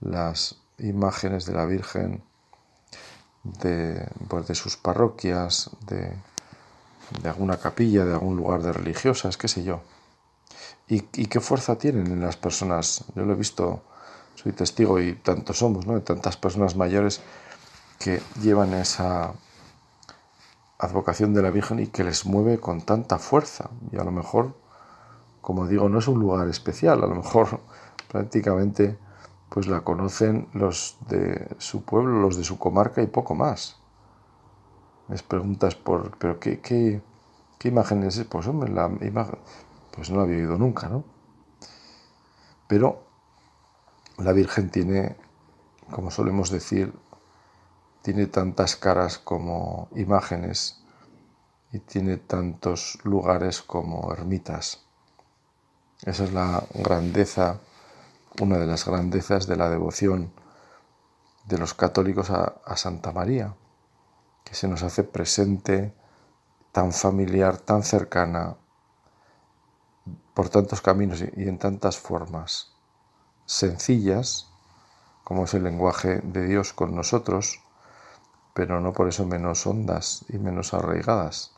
las 0.01 0.57
imágenes 0.77 1.45
de 1.45 1.53
la 1.53 1.65
Virgen 1.65 2.21
de, 3.43 4.07
pues 4.27 4.47
de 4.47 4.55
sus 4.55 4.75
parroquias, 4.77 5.69
de, 5.87 6.13
de, 7.21 7.29
alguna 7.29 7.57
capilla, 7.57 8.03
de 8.03 8.13
algún 8.13 8.35
lugar 8.35 8.61
de 8.61 8.73
religiosas, 8.73 9.37
qué 9.37 9.47
sé 9.47 9.63
yo. 9.63 9.81
Y, 10.93 10.99
qué 11.27 11.39
fuerza 11.39 11.77
tienen 11.77 12.07
en 12.07 12.19
las 12.19 12.35
personas. 12.35 13.05
Yo 13.15 13.23
lo 13.23 13.31
he 13.31 13.37
visto, 13.37 13.81
soy 14.35 14.51
testigo 14.51 14.99
y 14.99 15.13
tantos 15.13 15.59
somos, 15.59 15.87
¿no? 15.87 15.93
De 15.93 16.01
tantas 16.01 16.35
personas 16.35 16.75
mayores 16.75 17.21
que 17.97 18.21
llevan 18.41 18.73
esa 18.73 19.31
advocación 20.77 21.33
de 21.33 21.43
la 21.43 21.49
Virgen 21.49 21.79
y 21.79 21.87
que 21.87 22.03
les 22.03 22.25
mueve 22.25 22.59
con 22.59 22.81
tanta 22.81 23.19
fuerza. 23.19 23.69
Y 23.93 23.97
a 23.97 24.03
lo 24.03 24.11
mejor 24.11 24.53
como 25.41 25.67
digo, 25.67 25.89
no 25.89 25.99
es 25.99 26.07
un 26.07 26.19
lugar 26.19 26.47
especial, 26.47 27.03
a 27.03 27.07
lo 27.07 27.15
mejor 27.15 27.59
prácticamente 28.11 28.97
pues 29.49 29.67
la 29.67 29.81
conocen 29.81 30.47
los 30.53 30.97
de 31.09 31.55
su 31.57 31.83
pueblo, 31.83 32.21
los 32.21 32.37
de 32.37 32.43
su 32.45 32.57
comarca 32.57 33.01
y 33.01 33.07
poco 33.07 33.35
más. 33.35 33.77
Les 35.09 35.23
preguntas 35.23 35.75
por, 35.75 36.17
pero 36.17 36.39
¿qué, 36.39 36.61
qué, 36.61 37.01
qué 37.57 37.67
imagen 37.67 38.03
es? 38.03 38.23
Pues 38.23 38.47
hombre, 38.47 38.71
la 38.71 38.89
imagen, 39.01 39.39
pues 39.91 40.09
no 40.09 40.17
la 40.17 40.23
había 40.23 40.37
oído 40.37 40.57
nunca, 40.57 40.89
¿no? 40.89 41.03
Pero 42.67 43.03
la 44.17 44.33
Virgen 44.33 44.69
tiene, 44.69 45.17
como 45.91 46.11
solemos 46.11 46.49
decir, 46.49 46.93
tiene 48.01 48.27
tantas 48.27 48.75
caras 48.75 49.17
como 49.17 49.89
imágenes 49.95 50.81
y 51.71 51.79
tiene 51.79 52.17
tantos 52.17 52.99
lugares 53.03 53.61
como 53.61 54.11
ermitas. 54.13 54.85
Esa 56.03 56.23
es 56.23 56.33
la 56.33 56.63
grandeza, 56.73 57.59
una 58.39 58.57
de 58.57 58.67
las 58.67 58.85
grandezas 58.85 59.47
de 59.47 59.55
la 59.55 59.69
devoción 59.69 60.33
de 61.45 61.57
los 61.57 61.73
católicos 61.73 62.29
a, 62.31 62.75
Santa 62.75 63.11
María, 63.11 63.55
que 64.43 64.55
se 64.55 64.67
nos 64.67 64.83
hace 64.83 65.03
presente, 65.03 65.93
tan 66.71 66.91
familiar, 66.91 67.57
tan 67.57 67.83
cercana, 67.83 68.55
por 70.33 70.49
tantos 70.49 70.81
caminos 70.81 71.21
y 71.21 71.47
en 71.47 71.57
tantas 71.57 71.97
formas, 71.97 72.73
sencillas, 73.45 74.47
como 75.23 75.43
es 75.43 75.53
el 75.53 75.63
lenguaje 75.63 76.21
de 76.23 76.45
Dios 76.45 76.73
con 76.73 76.95
nosotros, 76.95 77.61
pero 78.53 78.81
no 78.81 78.93
por 78.93 79.07
eso 79.07 79.25
menos 79.25 79.65
hondas 79.65 80.25
y 80.29 80.37
menos 80.37 80.73
arraigadas. 80.73 81.53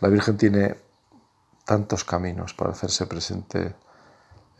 La 0.00 0.08
Virgen 0.08 0.36
tiene 0.36 0.76
tantos 1.64 2.04
caminos 2.04 2.54
para 2.54 2.72
hacerse 2.72 3.06
presente 3.06 3.74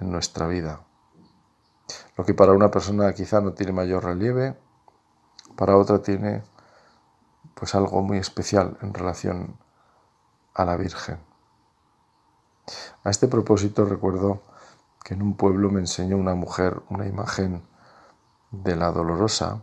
en 0.00 0.10
nuestra 0.10 0.46
vida. 0.46 0.80
Lo 2.16 2.24
que 2.24 2.34
para 2.34 2.52
una 2.52 2.70
persona 2.70 3.12
quizá 3.12 3.40
no 3.40 3.52
tiene 3.52 3.72
mayor 3.72 4.04
relieve, 4.04 4.56
para 5.56 5.76
otra 5.76 6.00
tiene 6.00 6.42
pues 7.54 7.74
algo 7.74 8.02
muy 8.02 8.18
especial 8.18 8.78
en 8.82 8.94
relación 8.94 9.58
a 10.54 10.64
la 10.64 10.76
Virgen. 10.76 11.31
A 13.04 13.10
este 13.10 13.28
propósito 13.28 13.84
recuerdo 13.84 14.42
que 15.04 15.14
en 15.14 15.22
un 15.22 15.34
pueblo 15.36 15.70
me 15.70 15.80
enseñó 15.80 16.16
una 16.16 16.34
mujer 16.34 16.82
una 16.88 17.06
imagen 17.06 17.62
de 18.50 18.76
la 18.76 18.92
Dolorosa, 18.92 19.62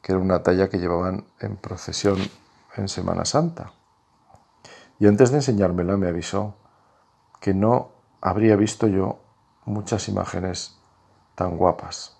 que 0.00 0.12
era 0.12 0.20
una 0.20 0.42
talla 0.42 0.68
que 0.68 0.78
llevaban 0.78 1.24
en 1.40 1.56
procesión 1.56 2.18
en 2.76 2.88
Semana 2.88 3.24
Santa. 3.24 3.72
Y 4.98 5.06
antes 5.06 5.30
de 5.30 5.36
enseñármela 5.36 5.96
me 5.96 6.08
avisó 6.08 6.56
que 7.40 7.54
no 7.54 7.90
habría 8.20 8.56
visto 8.56 8.86
yo 8.86 9.20
muchas 9.64 10.08
imágenes 10.08 10.78
tan 11.34 11.56
guapas. 11.56 12.16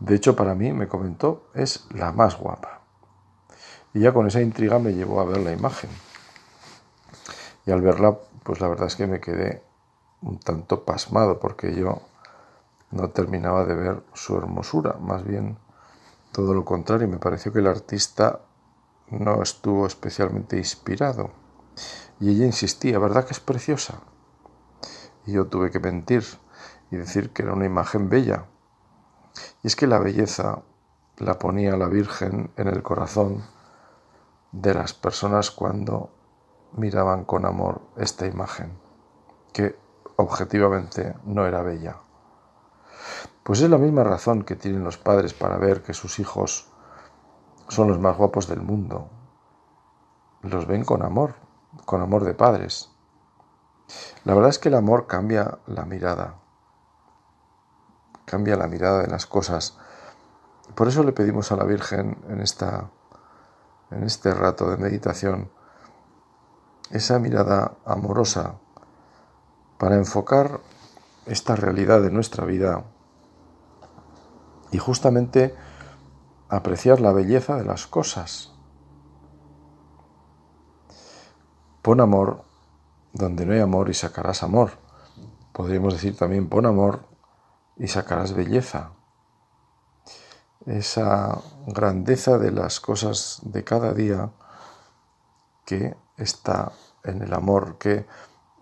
De 0.00 0.14
hecho, 0.14 0.36
para 0.36 0.54
mí, 0.54 0.72
me 0.72 0.88
comentó, 0.88 1.50
es 1.54 1.86
la 1.90 2.12
más 2.12 2.38
guapa. 2.38 2.82
Y 3.92 4.00
ya 4.00 4.12
con 4.12 4.26
esa 4.26 4.40
intriga 4.40 4.78
me 4.78 4.92
llevó 4.92 5.20
a 5.20 5.24
ver 5.24 5.38
la 5.38 5.52
imagen. 5.52 5.90
Y 7.68 7.70
al 7.70 7.82
verla, 7.82 8.16
pues 8.44 8.62
la 8.62 8.68
verdad 8.68 8.86
es 8.86 8.96
que 8.96 9.06
me 9.06 9.20
quedé 9.20 9.62
un 10.22 10.40
tanto 10.40 10.86
pasmado 10.86 11.38
porque 11.38 11.74
yo 11.74 12.00
no 12.92 13.10
terminaba 13.10 13.66
de 13.66 13.74
ver 13.74 14.02
su 14.14 14.38
hermosura, 14.38 14.94
más 14.94 15.22
bien 15.22 15.58
todo 16.32 16.54
lo 16.54 16.64
contrario, 16.64 17.08
me 17.08 17.18
pareció 17.18 17.52
que 17.52 17.58
el 17.58 17.66
artista 17.66 18.40
no 19.10 19.42
estuvo 19.42 19.86
especialmente 19.86 20.56
inspirado. 20.56 21.30
Y 22.20 22.30
ella 22.30 22.46
insistía, 22.46 22.98
¿verdad 22.98 23.26
que 23.26 23.34
es 23.34 23.40
preciosa? 23.40 24.00
Y 25.26 25.32
yo 25.32 25.48
tuve 25.48 25.70
que 25.70 25.78
mentir 25.78 26.24
y 26.90 26.96
decir 26.96 27.34
que 27.34 27.42
era 27.42 27.52
una 27.52 27.66
imagen 27.66 28.08
bella. 28.08 28.46
Y 29.62 29.66
es 29.66 29.76
que 29.76 29.86
la 29.86 29.98
belleza 29.98 30.62
la 31.18 31.38
ponía 31.38 31.76
la 31.76 31.88
Virgen 31.88 32.50
en 32.56 32.68
el 32.68 32.82
corazón 32.82 33.44
de 34.52 34.72
las 34.72 34.94
personas 34.94 35.50
cuando 35.50 36.14
miraban 36.72 37.24
con 37.24 37.46
amor 37.46 37.80
esta 37.96 38.26
imagen, 38.26 38.78
que 39.52 39.78
objetivamente 40.16 41.14
no 41.24 41.46
era 41.46 41.62
bella. 41.62 41.96
Pues 43.42 43.60
es 43.60 43.70
la 43.70 43.78
misma 43.78 44.04
razón 44.04 44.42
que 44.42 44.56
tienen 44.56 44.84
los 44.84 44.98
padres 44.98 45.32
para 45.32 45.56
ver 45.56 45.82
que 45.82 45.94
sus 45.94 46.18
hijos 46.18 46.68
son 47.68 47.88
los 47.88 47.98
más 47.98 48.16
guapos 48.16 48.48
del 48.48 48.60
mundo. 48.60 49.08
los 50.42 50.66
ven 50.66 50.84
con 50.84 51.02
amor, 51.02 51.34
con 51.84 52.00
amor 52.00 52.24
de 52.24 52.34
padres. 52.34 52.90
La 54.24 54.34
verdad 54.34 54.50
es 54.50 54.58
que 54.58 54.68
el 54.68 54.74
amor 54.74 55.06
cambia 55.06 55.58
la 55.66 55.84
mirada, 55.84 56.36
cambia 58.24 58.56
la 58.56 58.68
mirada 58.68 59.02
de 59.02 59.08
las 59.08 59.26
cosas. 59.26 59.78
Por 60.74 60.88
eso 60.88 61.02
le 61.02 61.12
pedimos 61.12 61.50
a 61.50 61.56
la 61.56 61.64
Virgen 61.64 62.18
en, 62.28 62.40
esta, 62.40 62.90
en 63.90 64.04
este 64.04 64.32
rato 64.32 64.70
de 64.70 64.76
meditación 64.76 65.50
esa 66.90 67.18
mirada 67.18 67.76
amorosa 67.84 68.58
para 69.78 69.96
enfocar 69.96 70.60
esta 71.26 71.56
realidad 71.56 72.02
de 72.02 72.10
nuestra 72.10 72.44
vida 72.44 72.84
y 74.70 74.78
justamente 74.78 75.54
apreciar 76.48 77.00
la 77.00 77.12
belleza 77.12 77.56
de 77.56 77.64
las 77.64 77.86
cosas. 77.86 78.52
Pon 81.82 82.00
amor 82.00 82.44
donde 83.12 83.46
no 83.46 83.52
hay 83.52 83.60
amor 83.60 83.88
y 83.88 83.94
sacarás 83.94 84.42
amor. 84.42 84.72
Podríamos 85.52 85.94
decir 85.94 86.16
también 86.16 86.48
pon 86.48 86.66
amor 86.66 87.04
y 87.76 87.88
sacarás 87.88 88.34
belleza. 88.34 88.92
Esa 90.66 91.40
grandeza 91.66 92.38
de 92.38 92.50
las 92.50 92.80
cosas 92.80 93.40
de 93.42 93.64
cada 93.64 93.94
día 93.94 94.30
que 95.64 95.96
está 96.18 96.72
en 97.04 97.22
el 97.22 97.32
amor, 97.32 97.78
que 97.78 98.06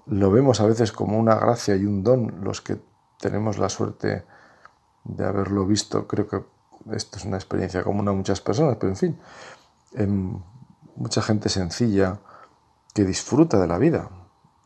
lo 0.06 0.30
vemos 0.30 0.60
a 0.60 0.66
veces 0.66 0.92
como 0.92 1.18
una 1.18 1.34
gracia 1.34 1.74
y 1.74 1.84
un 1.84 2.04
don 2.04 2.44
los 2.44 2.60
que 2.60 2.78
tenemos 3.18 3.58
la 3.58 3.68
suerte 3.68 4.24
de 5.04 5.24
haberlo 5.24 5.66
visto. 5.66 6.06
Creo 6.06 6.28
que 6.28 6.44
esto 6.92 7.18
es 7.18 7.24
una 7.24 7.36
experiencia 7.36 7.82
común 7.82 8.08
a 8.08 8.12
muchas 8.12 8.40
personas, 8.40 8.76
pero 8.76 8.90
en 8.90 8.96
fin, 8.96 9.18
en 9.92 10.42
mucha 10.94 11.22
gente 11.22 11.48
sencilla 11.48 12.20
que 12.94 13.04
disfruta 13.04 13.58
de 13.58 13.66
la 13.66 13.78
vida, 13.78 14.10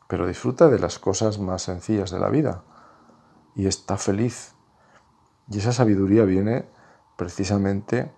pero 0.08 0.26
disfruta 0.26 0.68
de 0.68 0.78
las 0.78 0.98
cosas 0.98 1.38
más 1.38 1.62
sencillas 1.62 2.10
de 2.10 2.20
la 2.20 2.28
vida 2.28 2.62
y 3.54 3.66
está 3.66 3.96
feliz. 3.96 4.54
Y 5.48 5.58
esa 5.58 5.72
sabiduría 5.72 6.24
viene 6.24 6.68
precisamente 7.16 8.12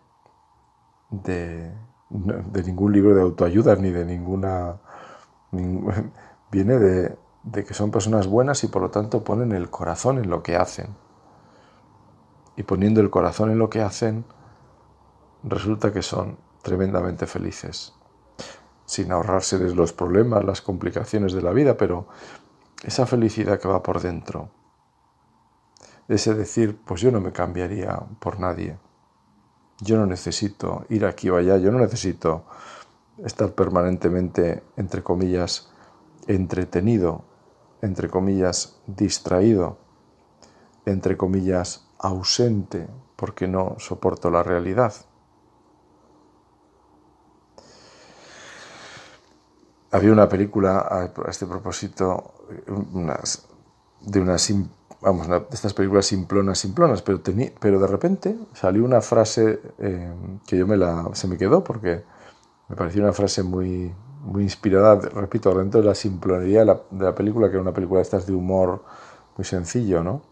de, 1.10 1.72
de 2.12 2.62
ningún 2.62 2.92
libro 2.92 3.14
de 3.14 3.23
autoayuda 3.23 3.76
ni 3.76 3.90
de 3.90 4.04
ninguna... 4.04 4.76
viene 6.50 6.78
de, 6.78 7.16
que 7.64 7.75
son 7.75 7.90
personas 7.90 8.26
buenas 8.26 8.62
y 8.64 8.69
por 8.69 8.83
lo 8.83 8.90
tanto 8.90 9.25
ponen 9.25 9.52
el 9.52 9.71
corazón 9.71 10.19
en 10.19 10.31
lo 10.31 10.42
que 10.42 10.57
hacen. 10.57 10.95
Y 12.57 12.62
poniendo 12.64 13.00
el 13.00 13.11
corazón 13.11 13.50
en 13.50 13.59
lo 13.59 13.71
que 13.71 13.81
hacen, 13.81 14.25
resulta 15.42 15.92
que 15.92 16.02
son 16.02 16.37
tremendamente 16.62 17.26
felices, 17.26 17.95
sin 18.85 19.11
ahorrárseles 19.11 19.75
los 19.75 19.92
problemas, 19.92 20.45
las 20.45 20.61
complicaciones 20.61 21.33
de 21.33 21.42
la 21.42 21.52
vida, 21.52 21.76
pero 21.76 22.07
esa 22.85 23.07
felicidad 23.07 23.59
que 23.59 23.69
va 23.69 23.83
por 23.83 24.00
dentro, 24.00 24.50
ese 26.09 26.35
decir, 26.35 26.78
pues 26.85 27.00
yo 27.00 27.11
no 27.11 27.21
me 27.21 27.33
cambiaría 27.33 27.99
por 28.21 28.38
nadie, 28.38 28.76
yo 29.82 29.96
no 29.98 30.06
necesito 30.06 30.86
ir 30.88 31.04
aquí 31.04 31.28
o 31.28 31.36
allá, 31.36 31.58
yo 31.58 31.70
no 31.70 31.78
necesito 31.78 32.44
estar 33.24 33.52
permanentemente, 33.52 34.62
entre 34.76 35.02
comillas, 35.02 35.70
entretenido 36.26 37.24
entre 37.82 38.09
comillas, 38.09 38.80
distraído, 38.87 39.76
entre 40.87 41.16
comillas, 41.16 41.88
ausente, 41.98 42.88
porque 43.16 43.48
no 43.48 43.74
soporto 43.78 44.30
la 44.30 44.42
realidad. 44.42 44.94
Había 49.90 50.12
una 50.12 50.28
película 50.28 50.78
a 50.88 51.28
este 51.28 51.44
propósito, 51.44 52.33
de 54.04 54.20
unas, 54.20 54.52
vamos, 55.00 55.28
de 55.28 55.44
estas 55.50 55.74
películas 55.74 56.06
simplonas, 56.06 56.58
simplonas, 56.58 57.02
pero, 57.02 57.20
pero 57.60 57.80
de 57.80 57.86
repente 57.86 58.36
salió 58.52 58.84
una 58.84 59.00
frase 59.00 59.60
eh, 59.78 60.12
que 60.46 60.56
yo 60.56 60.66
me 60.66 60.76
la, 60.76 61.08
se 61.12 61.28
me 61.28 61.36
quedó 61.36 61.62
porque 61.64 62.04
me 62.68 62.76
pareció 62.76 63.02
una 63.02 63.12
frase 63.12 63.42
muy, 63.42 63.92
muy 64.24 64.44
inspirada, 64.44 64.96
repito, 64.96 65.52
dentro 65.54 65.80
de 65.80 65.86
la 65.86 65.94
simplonería 65.94 66.60
de 66.60 67.04
la, 67.04 67.14
película, 67.14 67.48
que 67.48 67.54
era 67.54 67.62
una 67.62 67.72
película 67.74 67.98
de 67.98 68.02
estas 68.02 68.26
de 68.26 68.32
humor 68.32 68.82
muy 69.36 69.44
sencillo, 69.44 70.02
¿no? 70.02 70.22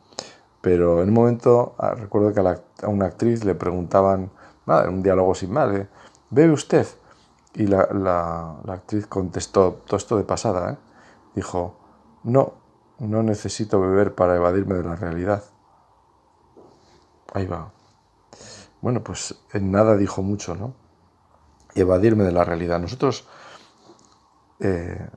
Pero 0.60 1.02
en 1.02 1.08
un 1.08 1.14
momento 1.14 1.74
ah, 1.78 1.94
recuerdo 1.94 2.32
que 2.32 2.40
a, 2.40 2.88
una 2.88 3.06
actriz 3.06 3.44
le 3.44 3.54
preguntaban, 3.54 4.30
nada, 4.66 4.84
en 4.84 4.94
un 4.94 5.02
diálogo 5.02 5.34
sin 5.34 5.52
más, 5.52 5.70
¿bebe 6.30 6.52
usted? 6.52 6.86
Y 7.54 7.66
la, 7.66 7.88
la, 7.92 8.72
actriz 8.72 9.06
contestó, 9.06 9.80
todo 9.86 9.96
esto 9.96 10.16
de 10.16 10.24
pasada, 10.24 10.72
¿eh? 10.72 10.76
dijo, 11.34 11.74
no, 12.22 12.59
no 13.00 13.22
necesito 13.22 13.80
beber 13.80 14.14
para 14.14 14.36
evadirme 14.36 14.76
de 14.76 14.84
la 14.84 14.94
realidad. 14.94 15.42
Ahí 17.32 17.46
va. 17.46 17.72
Bueno, 18.80 19.02
pues 19.02 19.34
en 19.52 19.72
nada 19.72 19.96
dijo 19.96 20.22
mucho, 20.22 20.54
¿no? 20.54 20.74
Evadirme 21.74 22.24
de 22.24 22.32
la 22.32 22.44
realidad. 22.44 22.78
Nosotros 22.78 23.26
eh, 24.60 25.08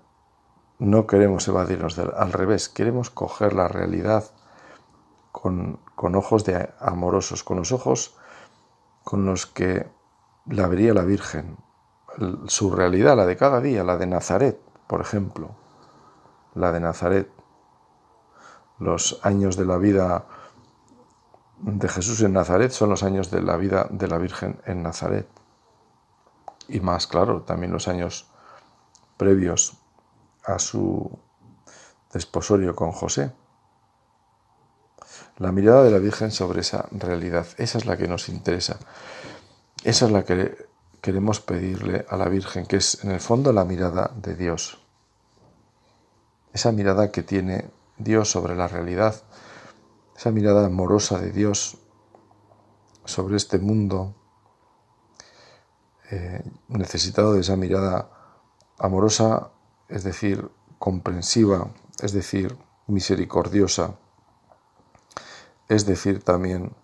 no 0.80 1.08
queremos 1.08 1.48
evadirnos, 1.48 1.98
al 2.00 2.34
revés, 2.34 2.69
queremos 2.69 3.10
coger 3.10 3.54
la 3.54 3.67
realidad 3.67 4.26
con, 5.32 5.80
ojos 5.96 6.46
de 6.46 6.69
amorosos, 6.80 7.43
con 7.43 7.58
los 7.58 7.72
ojos 7.72 8.15
con 9.04 9.26
los 9.26 9.46
que 9.46 9.88
la 10.46 10.67
vería 10.67 10.93
la 10.93 11.04
Virgen, 11.04 11.58
su 12.46 12.72
realidad, 12.72 13.17
la 13.17 13.26
de 13.26 13.36
cada 13.36 13.60
día, 13.60 13.84
la 13.84 13.98
de 13.98 14.08
Nazaret, 14.08 14.62
por 14.88 15.02
ejemplo, 15.02 15.56
la 16.54 16.72
de 16.72 16.80
Nazaret, 16.80 17.30
los 18.84 19.19
años 19.24 19.58
de 19.58 19.65
la 19.65 19.78
vida 19.78 20.26
de 21.60 21.88
Jesús 21.88 22.22
en 22.22 22.34
Nazaret 22.34 22.72
son 22.72 22.89
los 22.89 23.04
años 23.04 23.32
de 23.32 23.41
la 23.41 23.56
vida 23.58 23.88
de 23.89 24.08
la 24.08 24.17
Virgen 24.17 24.60
en 24.65 24.84
Nazaret. 24.84 25.28
Y 26.67 26.80
más 26.80 27.08
claro, 27.08 27.41
también 27.41 27.72
los 27.72 27.88
años 27.88 28.28
previos 29.17 29.78
a 30.46 30.60
su 30.60 31.17
desposorio 32.12 32.76
con 32.76 32.91
José. 32.91 33.32
La 35.38 35.52
mirada 35.52 35.84
de 35.84 35.91
la 35.91 36.00
Virgen 36.00 36.32
sobre 36.32 36.62
esa 36.62 36.88
realidad, 36.91 37.48
esa 37.58 37.78
es 37.78 37.86
la 37.86 37.98
que 37.98 38.08
nos 38.08 38.30
interesa. 38.30 38.78
Esa 39.84 40.06
es 40.06 40.12
la 40.12 40.24
que 40.24 40.67
queremos 41.02 41.39
pedirle 41.39 42.06
a 42.10 42.17
la 42.17 42.30
Virgen, 42.30 42.65
que 42.65 42.78
es 42.78 43.04
en 43.04 43.12
el 43.12 43.19
fondo 43.19 43.52
la 43.52 43.65
mirada 43.65 44.12
de 44.15 44.36
Dios. 44.36 44.80
Esa 46.54 46.72
mirada 46.72 47.12
que 47.12 47.24
tiene 47.24 47.69
Dios 47.97 48.29
sobre 48.29 48.56
la 48.56 48.67
realidad, 48.67 49.23
esa 50.15 50.32
mirada 50.32 50.65
amorosa 50.65 51.19
de 51.19 51.32
Dios 51.32 51.77
sobre 53.06 53.36
este 53.36 53.60
mundo, 53.60 54.15
eh, 56.12 56.43
necesitado 56.67 57.34
de 57.34 57.41
esa 57.41 57.56
mirada 57.56 58.10
amorosa, 58.77 59.51
es 59.89 60.03
decir, 60.03 60.49
comprensiva, 60.79 61.69
es 62.01 62.13
decir, 62.13 62.58
misericordiosa, 62.88 63.95
es 65.69 65.86
decir, 65.86 66.23
también 66.23 66.75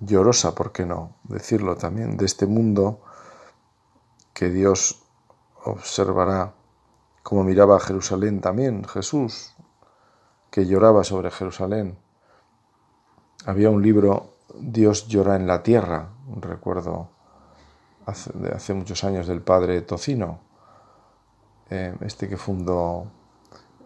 llorosa, 0.00 0.54
¿por 0.54 0.72
qué 0.72 0.86
no? 0.86 1.16
Decirlo 1.24 1.76
también, 1.76 2.16
de 2.16 2.26
este 2.26 2.46
mundo 2.46 3.00
que 4.32 4.50
Dios 4.50 5.02
observará 5.64 6.54
como 7.22 7.42
miraba 7.42 7.76
a 7.76 7.80
Jerusalén 7.80 8.40
también, 8.40 8.84
Jesús, 8.84 9.55
que 10.56 10.64
lloraba 10.64 11.04
sobre 11.04 11.30
Jerusalén. 11.30 11.98
Había 13.44 13.68
un 13.68 13.82
libro, 13.82 14.38
Dios 14.58 15.06
llora 15.06 15.36
en 15.36 15.46
la 15.46 15.62
tierra, 15.62 16.14
recuerdo 16.40 17.10
hace, 18.06 18.32
de 18.32 18.52
hace 18.52 18.72
muchos 18.72 19.04
años 19.04 19.26
del 19.26 19.42
padre 19.42 19.82
Tocino, 19.82 20.40
eh, 21.68 21.94
este 22.00 22.26
que 22.26 22.38
fundó 22.38 23.04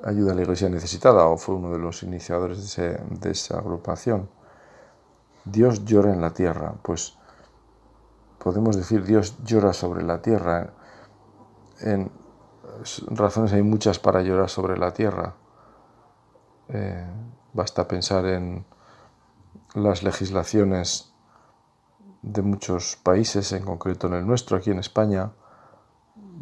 Ayuda 0.05 0.31
a 0.31 0.35
la 0.37 0.43
Iglesia 0.43 0.69
Necesitada 0.69 1.27
o 1.27 1.37
fue 1.39 1.57
uno 1.57 1.73
de 1.73 1.79
los 1.81 2.05
iniciadores 2.05 2.77
de, 2.77 3.31
esa 3.33 3.59
agrupación. 3.59 4.31
Dios 5.45 5.85
llora 5.85 6.13
en 6.13 6.21
la 6.21 6.31
tierra, 6.31 6.75
pues 6.85 7.19
podemos 8.39 8.77
decir 8.77 9.03
Dios 9.03 9.43
llora 9.43 9.73
sobre 9.73 10.05
la 10.05 10.23
tierra. 10.23 10.73
En 11.81 12.13
razones 13.09 13.53
hay 13.55 13.63
muchas 13.63 13.99
para 13.99 14.23
llorar 14.23 14.49
sobre 14.49 14.79
la 14.79 14.93
tierra. 14.93 15.35
Eh, 16.73 17.07
basta 17.53 17.89
pensar 17.89 18.27
en 18.27 18.65
las 19.75 20.03
legislaciones 20.03 21.13
de 22.23 22.43
muchos 22.43 22.97
países, 22.97 23.53
en 23.53 23.65
concreto 23.65 24.07
en 24.07 24.15
el 24.15 24.27
nuestro, 24.27 24.57
aquí 24.57 24.71
en 24.71 24.79
España, 24.79 25.33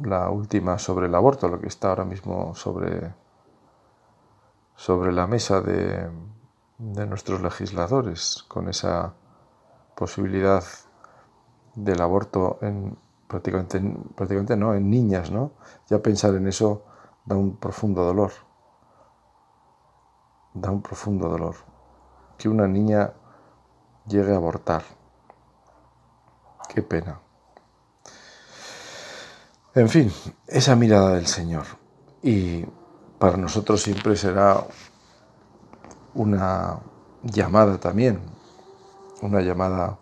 la 0.03 0.31
última 0.31 0.79
sobre 0.79 1.07
el 1.07 1.15
aborto, 1.15 1.49
lo 1.49 1.61
que 1.61 1.69
está 1.69 1.89
ahora 1.89 2.05
mismo 2.05 2.55
sobre, 2.55 3.15
sobre 4.77 5.13
la 5.13 5.27
mesa 5.27 5.61
de, 5.61 6.11
de 6.79 7.07
nuestros 7.07 7.41
legisladores, 7.41 8.45
con 8.49 8.69
esa 8.69 9.15
posibilidad 9.95 10.63
del 11.75 12.01
aborto 12.01 12.59
en 12.63 12.97
prácticamente, 13.29 13.81
prácticamente 14.15 14.57
no, 14.57 14.75
en 14.75 14.91
niñas, 14.91 15.31
¿no? 15.31 15.53
Ya 15.89 16.01
pensar 16.01 16.35
en 16.35 16.49
eso 16.49 16.83
da 17.25 17.37
un 17.37 17.57
profundo 17.57 18.03
dolor. 18.05 18.33
Da 20.61 20.71
un 20.71 20.83
profundo 20.83 21.29
dolor. 21.29 21.57
Que 22.37 22.49
una 22.49 22.67
niña 22.67 23.13
llegue 24.07 24.33
a 24.33 24.37
abortar. 24.37 24.83
Qué 26.69 26.83
pena. 26.83 27.21
En 29.75 29.89
fin, 29.89 30.13
esa 30.47 30.75
mirada 30.75 31.15
del 31.15 31.27
Señor. 31.27 31.65
Y 32.23 32.65
para 33.19 33.37
nosotros 33.37 33.83
siempre 33.83 34.17
será 34.17 34.65
una 36.15 36.81
llamada 37.23 37.79
también, 37.79 38.21
una 39.23 39.41
llamada 39.41 39.99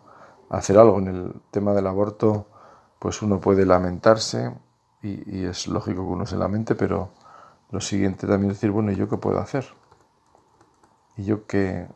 a 0.49 0.57
hacer 0.57 0.79
algo 0.79 0.99
en 0.99 1.09
el 1.09 1.33
tema 1.51 1.73
del 1.73 1.87
aborto, 1.87 2.47
pues 2.99 3.23
uno 3.23 3.41
puede 3.41 3.67
lamentarse 3.67 4.55
y, 5.03 5.45
es 5.45 5.69
lógico 5.69 6.03
que 6.03 6.13
uno 6.13 6.27
se 6.27 6.37
lamente, 6.37 6.75
pero 6.75 7.11
lo 7.71 7.81
siguiente 7.81 8.27
también 8.27 8.51
es 8.53 8.57
decir, 8.57 8.71
bueno, 8.71 8.93
¿y 8.93 8.97
yo 8.97 9.09
qué 9.09 9.17
puedo 9.17 9.39
hacer? 9.39 9.67
¿Y 11.17 11.25
yo 11.25 11.47
qué, 11.47 11.89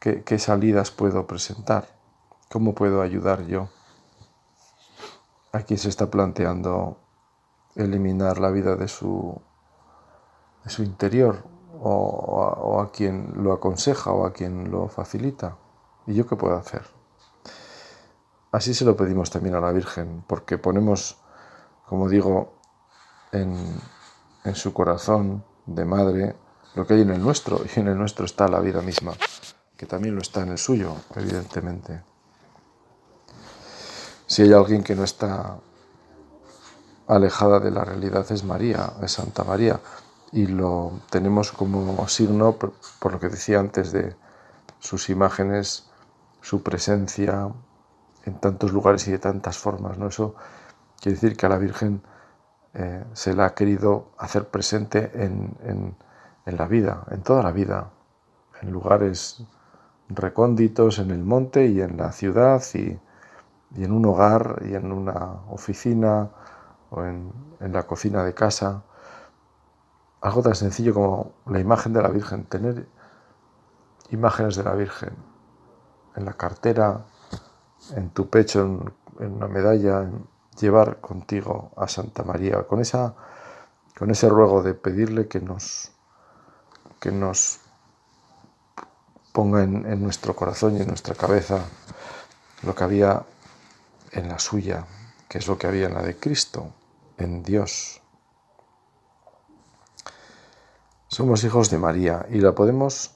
qué, 0.00 0.38
salidas 0.38 0.90
puedo 0.90 1.26
presentar? 1.26 1.88
¿Cómo 2.50 2.74
puedo 2.74 3.02
ayudar 3.02 3.46
yo 3.46 3.68
a 5.52 5.60
quien 5.60 5.78
se 5.78 5.88
está 5.88 6.10
planteando 6.10 6.98
eliminar 7.74 8.38
la 8.38 8.50
vida 8.50 8.76
de 8.76 8.88
su, 8.88 9.40
de 10.64 10.70
su 10.70 10.82
interior 10.82 11.44
o, 11.80 12.80
a 12.80 12.90
quien 12.90 13.32
lo 13.36 13.52
aconseja 13.52 14.10
o 14.12 14.26
a 14.26 14.32
quien 14.32 14.70
lo 14.70 14.88
facilita. 14.88 15.56
¿Y 16.06 16.14
yo 16.14 16.26
qué 16.26 16.36
puedo 16.36 16.56
hacer? 16.56 16.82
Así 18.50 18.74
se 18.74 18.84
lo 18.84 18.96
pedimos 18.96 19.30
también 19.30 19.54
a 19.54 19.60
la 19.60 19.72
Virgen, 19.72 20.24
porque 20.26 20.58
ponemos, 20.58 21.18
como 21.86 22.08
digo, 22.08 22.54
en, 23.32 23.54
en 24.44 24.54
su 24.54 24.72
corazón 24.72 25.44
de 25.66 25.84
madre 25.84 26.36
lo 26.74 26.86
que 26.86 26.94
hay 26.94 27.02
en 27.02 27.10
el 27.10 27.22
nuestro, 27.22 27.62
y 27.64 27.80
en 27.80 27.88
el 27.88 27.98
nuestro 27.98 28.24
está 28.24 28.48
la 28.48 28.60
vida 28.60 28.82
misma, 28.82 29.14
que 29.76 29.86
también 29.86 30.14
lo 30.14 30.20
está 30.20 30.42
en 30.42 30.50
el 30.50 30.58
suyo, 30.58 30.94
evidentemente. 31.16 32.02
Si 34.26 34.42
hay 34.42 34.52
alguien 34.52 34.82
que 34.82 34.94
no 34.94 35.04
está 35.04 35.58
alejada 37.06 37.60
de 37.60 37.70
la 37.70 37.84
realidad 37.84 38.30
es 38.30 38.44
María, 38.44 38.92
es 39.02 39.12
Santa 39.12 39.42
María, 39.44 39.80
y 40.32 40.46
lo 40.46 41.00
tenemos 41.10 41.52
como 41.52 42.06
signo, 42.08 42.52
por, 42.52 43.12
lo 43.12 43.18
que 43.18 43.28
decía 43.28 43.60
antes, 43.60 43.92
de 43.92 44.14
sus 44.78 45.08
imágenes, 45.08 45.88
su 46.42 46.62
presencia 46.62 47.48
en 48.24 48.40
tantos 48.40 48.72
lugares 48.72 49.08
y 49.08 49.12
de 49.12 49.18
tantas 49.18 49.58
formas. 49.58 49.98
¿no? 49.98 50.08
Eso 50.08 50.34
quiere 51.00 51.14
decir 51.14 51.36
que 51.36 51.46
a 51.46 51.48
la 51.48 51.58
Virgen 51.58 52.02
eh, 52.74 53.04
se 53.14 53.34
la 53.34 53.46
ha 53.46 53.54
querido 53.54 54.10
hacer 54.18 54.48
presente 54.48 55.10
en, 55.14 55.96
la 56.56 56.66
vida, 56.66 57.04
en 57.10 57.22
toda 57.22 57.42
la 57.42 57.52
vida, 57.52 57.90
en 58.62 58.70
lugares 58.70 59.44
recónditos, 60.08 60.98
en 60.98 61.10
el 61.10 61.24
monte 61.24 61.66
y 61.66 61.80
en 61.80 61.96
la 61.96 62.12
ciudad 62.12 62.62
y, 62.74 62.98
en 63.76 63.92
un 63.92 64.06
hogar 64.06 64.62
y 64.64 64.74
en 64.74 64.92
una 64.92 65.42
oficina 65.50 66.30
o 66.90 67.04
en 67.04 67.32
la 67.60 67.82
cocina 67.86 68.24
de 68.24 68.32
casa. 68.32 68.82
Algo 70.20 70.42
tan 70.42 70.54
sencillo 70.54 70.94
como 70.94 71.32
la 71.46 71.60
imagen 71.60 71.92
de 71.92 72.02
la 72.02 72.08
Virgen, 72.08 72.44
tener 72.44 72.88
imágenes 74.10 74.56
de 74.56 74.64
la 74.64 74.74
Virgen 74.74 75.10
en 76.16 76.24
la 76.24 76.32
cartera, 76.32 77.04
en 77.94 78.10
tu 78.10 78.28
pecho, 78.28 78.62
en, 78.62 79.32
una 79.32 79.48
medalla, 79.48 80.10
llevar 80.60 81.00
contigo 81.00 81.70
a 81.76 81.88
Santa 81.88 82.22
María, 82.24 82.64
con, 82.64 82.80
esa, 82.80 83.14
con 83.96 84.10
ese 84.10 84.28
ruego 84.28 84.62
de 84.62 84.74
pedirle 84.74 85.28
que 85.28 85.40
nos, 85.40 85.92
que 87.00 87.12
nos 87.12 87.60
ponga 89.32 89.62
en, 89.62 90.02
nuestro 90.02 90.34
corazón 90.34 90.76
y 90.76 90.80
en 90.80 90.88
nuestra 90.88 91.14
cabeza 91.14 91.64
lo 92.62 92.74
que 92.74 92.84
había 92.84 93.24
en 94.12 94.28
la 94.28 94.38
suya, 94.38 94.84
que 95.28 95.38
es 95.38 95.46
lo 95.46 95.58
que 95.58 95.66
había 95.66 95.86
en 95.86 95.94
la 95.94 96.02
de 96.02 96.18
Cristo, 96.18 96.72
en 97.18 97.42
Dios. 97.42 98.02
Somos 101.06 101.44
hijos 101.44 101.70
de 101.70 101.78
María 101.78 102.26
y 102.30 102.40
la 102.40 102.54
podemos 102.54 103.14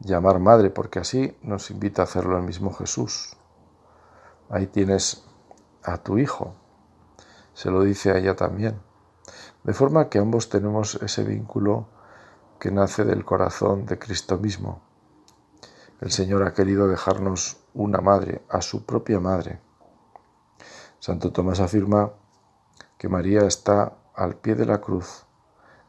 llamar 0.00 0.38
madre 0.38 0.70
porque 0.70 0.98
así 0.98 1.36
nos 1.42 1.70
invita 1.70 2.02
a 2.02 2.04
hacerlo 2.06 2.36
el 2.36 2.44
mismo 2.44 2.72
Jesús. 2.72 3.36
Ahí 4.48 4.66
tienes 4.66 5.24
a 5.82 5.98
tu 5.98 6.18
hijo, 6.18 6.54
se 7.54 7.70
lo 7.70 7.82
dice 7.82 8.10
a 8.10 8.18
ella 8.18 8.36
también. 8.36 8.80
De 9.64 9.72
forma 9.72 10.08
que 10.08 10.18
ambos 10.18 10.48
tenemos 10.48 10.96
ese 10.96 11.24
vínculo 11.24 11.88
que 12.62 12.70
nace 12.70 13.04
del 13.04 13.24
corazón 13.24 13.86
de 13.86 13.98
Cristo 13.98 14.38
mismo. 14.38 14.82
El 16.00 16.12
Señor 16.12 16.44
ha 16.44 16.54
querido 16.54 16.86
dejarnos 16.86 17.56
una 17.74 18.00
madre, 18.00 18.42
a 18.48 18.62
su 18.62 18.86
propia 18.86 19.18
madre. 19.18 19.58
Santo 21.00 21.32
Tomás 21.32 21.58
afirma 21.58 22.12
que 22.98 23.08
María 23.08 23.40
está 23.40 23.96
al 24.14 24.36
pie 24.36 24.54
de 24.54 24.66
la 24.66 24.80
cruz 24.80 25.24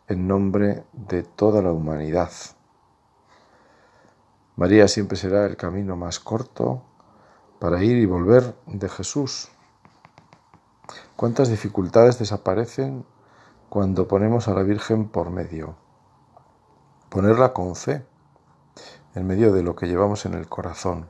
en 0.07 0.27
nombre 0.27 0.83
de 0.93 1.21
toda 1.21 1.61
la 1.61 1.71
humanidad. 1.71 2.31
María 4.55 4.87
siempre 4.87 5.15
será 5.15 5.45
el 5.45 5.57
camino 5.57 5.95
más 5.95 6.19
corto 6.19 6.81
para 7.59 7.83
ir 7.83 7.97
y 7.97 8.07
volver 8.07 8.55
de 8.65 8.89
Jesús. 8.89 9.49
¿Cuántas 11.15 11.49
dificultades 11.49 12.17
desaparecen 12.17 13.05
cuando 13.69 14.07
ponemos 14.07 14.47
a 14.47 14.55
la 14.55 14.63
Virgen 14.63 15.07
por 15.07 15.29
medio? 15.29 15.82
Ponerla 17.13 17.53
con 17.53 17.75
fe, 17.75 18.03
en 19.13 19.27
medio 19.27 19.53
de 19.53 19.61
lo 19.61 19.75
que 19.75 19.85
llevamos 19.85 20.25
en 20.25 20.33
el 20.33 20.49
corazón, 20.49 21.05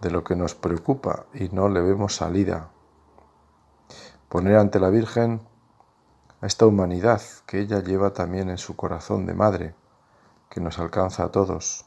de 0.00 0.10
lo 0.10 0.24
que 0.24 0.34
nos 0.34 0.56
preocupa 0.56 1.26
y 1.32 1.50
no 1.50 1.68
le 1.68 1.80
vemos 1.80 2.16
salida. 2.16 2.70
Poner 4.28 4.56
ante 4.56 4.80
la 4.80 4.90
Virgen 4.90 5.40
a 6.40 6.46
esta 6.48 6.66
humanidad 6.66 7.22
que 7.46 7.60
ella 7.60 7.80
lleva 7.80 8.12
también 8.12 8.50
en 8.50 8.58
su 8.58 8.74
corazón 8.74 9.24
de 9.24 9.34
madre, 9.34 9.76
que 10.50 10.60
nos 10.60 10.80
alcanza 10.80 11.22
a 11.22 11.30
todos. 11.30 11.84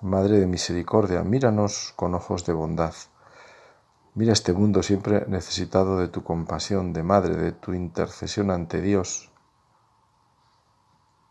Madre 0.00 0.38
de 0.38 0.46
misericordia, 0.46 1.24
míranos 1.24 1.92
con 1.96 2.14
ojos 2.14 2.46
de 2.46 2.52
bondad. 2.52 2.94
Mira 4.14 4.32
este 4.32 4.52
mundo 4.52 4.84
siempre 4.84 5.24
necesitado 5.26 5.98
de 5.98 6.06
tu 6.06 6.22
compasión, 6.22 6.92
de 6.92 7.02
madre, 7.02 7.34
de 7.34 7.50
tu 7.50 7.74
intercesión 7.74 8.52
ante 8.52 8.80
Dios. 8.80 9.32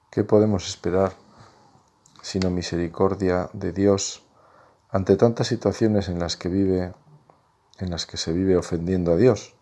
¿Qué 0.10 0.24
podemos 0.24 0.68
esperar 0.68 1.14
sino 2.22 2.50
misericordia 2.50 3.50
de 3.54 3.72
Dios 3.72 4.24
ante 4.90 5.16
tantas 5.16 5.48
situaciones 5.48 6.10
en 6.10 6.20
las 6.20 6.38
que 6.38 6.50
vive 6.50 6.94
en 7.80 7.92
las 7.92 8.06
que 8.06 8.18
se 8.18 8.34
vive 8.34 8.58
ofendiendo 8.58 9.14
a 9.14 9.18
Dios? 9.18 9.58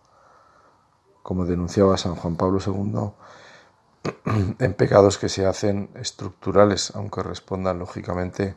como 1.25 1.47
denunciaba 1.47 1.97
San 1.97 2.13
Juan 2.13 2.35
Pablo 2.35 2.59
II, 2.63 3.09
en 4.59 4.73
pecados 4.75 5.17
que 5.17 5.27
se 5.27 5.47
hacen 5.47 5.89
estructurales, 5.95 6.95
aunque 6.95 7.23
respondan 7.23 7.79
lógicamente 7.79 8.55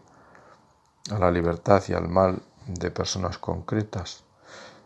a 1.10 1.18
la 1.18 1.30
libertad 1.30 1.82
y 1.88 1.94
al 1.94 2.08
mal 2.08 2.42
de 2.66 2.90
personas 2.90 3.38
concretas. 3.38 4.24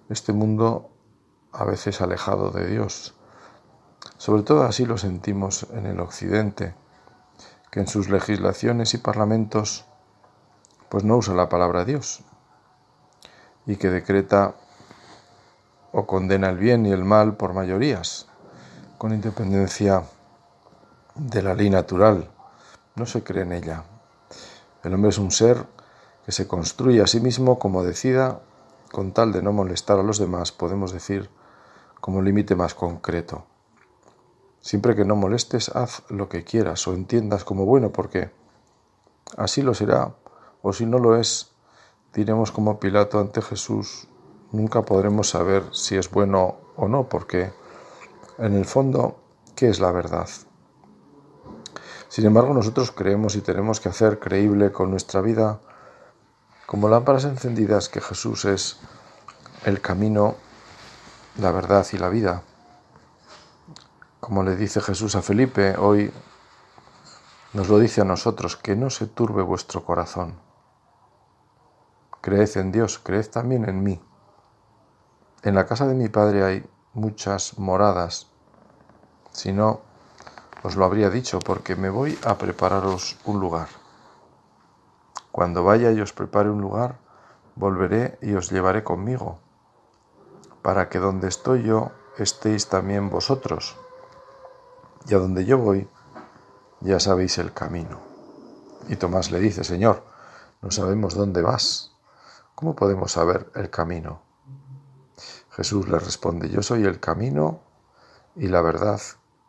Este 0.09 0.33
mundo 0.33 0.91
a 1.51 1.65
veces 1.65 2.01
alejado 2.01 2.53
de 2.53 2.69
Dios. 2.69 3.17
Sobre 4.17 4.45
todo 4.45 4.63
así 4.63 4.87
lo 4.87 4.97
sentimos 4.97 5.67
en 5.73 5.87
el 5.87 5.99
Occidente, 5.99 6.77
que 7.73 7.81
en 7.81 7.89
sus 7.89 8.11
legislaciones 8.11 8.93
y 8.93 8.99
parlamentos 8.99 9.87
pues 10.91 11.05
no 11.05 11.17
usa 11.17 11.35
la 11.35 11.49
palabra 11.49 11.87
Dios 11.87 12.21
y 13.65 13.77
que 13.77 13.89
decreta 13.89 14.55
o 15.91 16.07
condena 16.07 16.51
el 16.51 16.59
bien 16.59 16.85
y 16.85 16.93
el 16.93 17.03
mal 17.03 17.37
por 17.37 17.55
mayorías, 17.55 18.27
con 18.99 19.15
independencia 19.15 20.05
de 21.15 21.43
la 21.43 21.55
ley 21.55 21.71
natural. 21.71 22.31
No 22.95 23.07
se 23.07 23.25
cree 23.25 23.45
en 23.45 23.53
ella. 23.53 23.85
El 24.85 24.93
hombre 24.93 25.09
es 25.09 25.19
un 25.19 25.31
ser 25.31 25.65
que 26.27 26.33
se 26.33 26.47
construye 26.47 27.01
a 27.01 27.07
sí 27.07 27.21
mismo 27.21 27.59
como 27.59 27.85
decida, 27.85 28.41
con 28.91 29.13
tal 29.13 29.33
de 29.33 29.43
no 29.43 29.53
molestar 29.53 29.99
a 29.99 30.03
los 30.03 30.19
demás, 30.19 30.53
podemos 30.53 30.93
decir, 30.93 31.31
como 32.01 32.21
límite 32.21 32.55
más 32.55 32.75
concreto. 32.75 33.47
Siempre 34.63 34.95
que 34.95 35.05
no 35.05 35.17
molestes, 35.17 35.71
haz 35.71 36.05
lo 36.09 36.29
que 36.29 36.45
quieras 36.45 36.87
o 36.87 36.95
entiendas 36.95 37.43
como 37.43 37.67
bueno, 37.67 37.91
porque 37.91 38.31
así 39.37 39.61
lo 39.61 39.75
será, 39.75 40.15
o 40.63 40.73
si 40.73 40.87
no 40.87 41.01
lo 41.01 41.17
es, 41.17 41.51
diremos 42.15 42.53
como 42.53 42.79
Pilato 42.79 43.19
ante 43.19 43.43
Jesús, 43.43 44.07
nunca 44.53 44.83
podremos 44.83 45.29
saber 45.29 45.65
si 45.73 45.97
es 45.97 46.09
bueno 46.11 46.57
o 46.77 46.87
no, 46.87 47.09
porque 47.09 47.53
en 48.39 48.55
el 48.55 48.65
fondo, 48.65 49.17
¿qué 49.57 49.69
es 49.69 49.81
la 49.81 49.91
verdad? 49.91 50.29
Sin 52.09 52.25
embargo, 52.25 52.55
nosotros 52.55 52.93
creemos 52.93 53.35
y 53.35 53.41
tenemos 53.41 53.81
que 53.81 53.89
hacer 53.89 54.21
creíble 54.21 54.71
con 54.71 54.91
nuestra 54.91 55.21
vida, 55.21 55.61
como 56.67 56.89
lámparas 56.89 57.25
encendidas, 57.25 57.89
que 57.89 58.01
Jesús 58.01 58.45
es 58.45 58.79
el 59.65 59.81
camino, 59.81 60.37
la 61.41 61.51
verdad 61.51 61.85
y 61.93 61.99
la 61.99 62.09
vida. 62.09 62.45
Como 64.23 64.45
le 64.45 64.55
dice 64.55 64.81
Jesús 64.81 65.17
a 65.17 65.21
Felipe, 65.21 65.75
hoy 65.77 66.13
nos 67.55 67.69
lo 67.69 67.81
dice 67.81 68.03
a 68.03 68.05
nosotros, 68.05 68.57
que 68.57 68.77
no 68.77 68.89
se 68.89 69.09
turbe 69.09 69.43
vuestro 69.43 69.85
corazón. 69.85 70.39
Creed 72.21 72.57
en 72.57 72.71
Dios, 72.71 73.01
creed 73.01 73.29
también 73.31 73.69
en 73.69 73.83
mí. 73.83 74.01
En 75.43 75.57
la 75.57 75.67
casa 75.67 75.89
de 75.89 75.95
mi 75.95 76.09
Padre 76.09 76.45
hay 76.45 76.71
muchas 76.95 77.59
moradas. 77.59 78.29
Si 79.33 79.53
no, 79.53 79.81
os 80.63 80.77
lo 80.77 80.85
habría 80.85 81.11
dicho, 81.11 81.41
porque 81.41 81.75
me 81.75 81.91
voy 81.91 82.17
a 82.25 82.39
prepararos 82.39 83.19
un 83.25 83.41
lugar. 83.41 83.67
Cuando 85.33 85.65
vaya 85.65 85.91
y 85.91 86.01
os 86.01 86.13
prepare 86.13 86.49
un 86.49 86.61
lugar, 86.61 87.01
volveré 87.57 88.21
y 88.23 88.35
os 88.35 88.53
llevaré 88.53 88.85
conmigo, 88.85 89.41
para 90.63 90.89
que 90.89 91.01
donde 91.01 91.27
estoy 91.27 91.65
yo 91.65 91.91
estéis 92.19 92.69
también 92.69 93.11
vosotros. 93.11 93.82
Y 95.09 95.15
a 95.15 95.19
donde 95.19 95.45
yo 95.45 95.59
voy, 95.59 95.89
ya 96.81 97.01
sabéis 97.01 97.39
el 97.39 97.53
camino. 97.53 98.01
Y 98.89 98.97
Tomás 98.97 99.31
le 99.31 99.39
dice, 99.39 99.65
Señor, 99.65 100.05
no 100.61 100.71
sabemos 100.71 101.15
dónde 101.15 101.43
vas. 101.43 101.93
¿Cómo 102.55 102.77
podemos 102.77 103.13
saber 103.13 103.51
el 103.55 103.71
camino? 103.71 104.23
Jesús 105.51 105.89
le 105.89 105.99
responde, 105.99 106.49
yo 106.49 106.63
soy 106.63 106.85
el 106.85 106.99
camino 107.01 107.61
y 108.37 108.49
la 108.49 108.63
verdad 108.63 109.01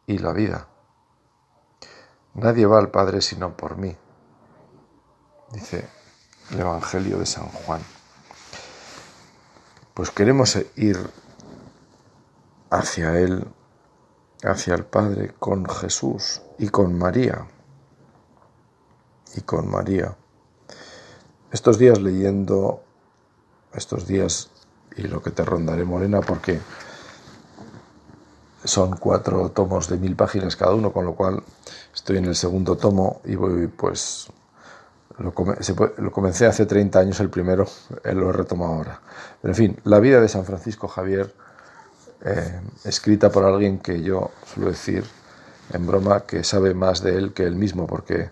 y 0.06 0.18
la 0.18 0.34
vida. 0.34 0.68
Nadie 2.34 2.66
va 2.66 2.80
al 2.80 2.92
Padre 2.92 3.22
sino 3.22 3.56
por 3.56 3.78
mí, 3.78 3.96
dice 5.52 5.88
el 6.52 6.60
Evangelio 6.60 7.20
de 7.20 7.26
San 7.26 7.48
Juan. 7.48 7.82
Pues 9.94 10.10
queremos 10.10 10.58
ir 10.76 10.98
hacia 12.72 13.20
Él, 13.20 13.48
hacia 14.44 14.76
el 14.76 14.86
Padre, 14.86 15.34
con 15.40 15.68
Jesús 15.68 16.42
y 16.58 16.70
con 16.70 16.98
María. 16.98 17.48
Y 19.36 19.42
con 19.42 19.70
María. 19.70 20.16
Estos 21.52 21.78
días 21.78 22.02
leyendo, 22.02 22.84
estos 23.74 24.08
días 24.08 24.50
y 24.96 25.04
lo 25.04 25.22
que 25.22 25.32
te 25.32 25.44
rondaré 25.44 25.86
morena, 25.86 26.22
porque 26.22 26.60
son 28.64 28.98
cuatro 28.98 29.50
tomos 29.50 29.90
de 29.90 29.98
mil 29.98 30.16
páginas 30.16 30.56
cada 30.56 30.74
uno, 30.74 30.92
con 30.92 31.06
lo 31.06 31.16
cual 31.16 31.44
estoy 31.94 32.18
en 32.18 32.26
el 32.26 32.36
segundo 32.36 32.78
tomo 32.78 33.22
y 33.26 33.36
voy 33.36 33.68
pues 33.68 34.30
lo, 35.18 36.12
comencé 36.12 36.46
hace 36.46 36.66
30 36.66 37.00
años 37.00 37.20
el 37.20 37.30
primero, 37.30 37.68
lo 38.04 38.30
he 38.30 38.34
retomado 38.34 38.74
ahora. 38.74 39.02
Pero 39.42 39.52
en 39.52 39.56
fin, 39.56 39.80
la 39.84 40.00
vida 40.00 40.20
de 40.20 40.28
San 40.28 40.46
Francisco 40.46 40.88
Javier, 40.88 41.34
eh, 42.24 42.62
escrita 42.86 43.32
por 43.32 43.44
alguien 43.44 43.80
que 43.80 44.02
yo 44.02 44.32
suelo 44.46 44.72
decir 44.72 45.04
en 45.72 45.86
broma 45.86 46.22
que 46.22 46.44
sabe 46.44 46.74
más 46.74 47.02
de 47.04 47.18
él 47.18 47.34
que 47.34 47.44
él 47.44 47.56
mismo, 47.56 47.88
porque 47.88 48.30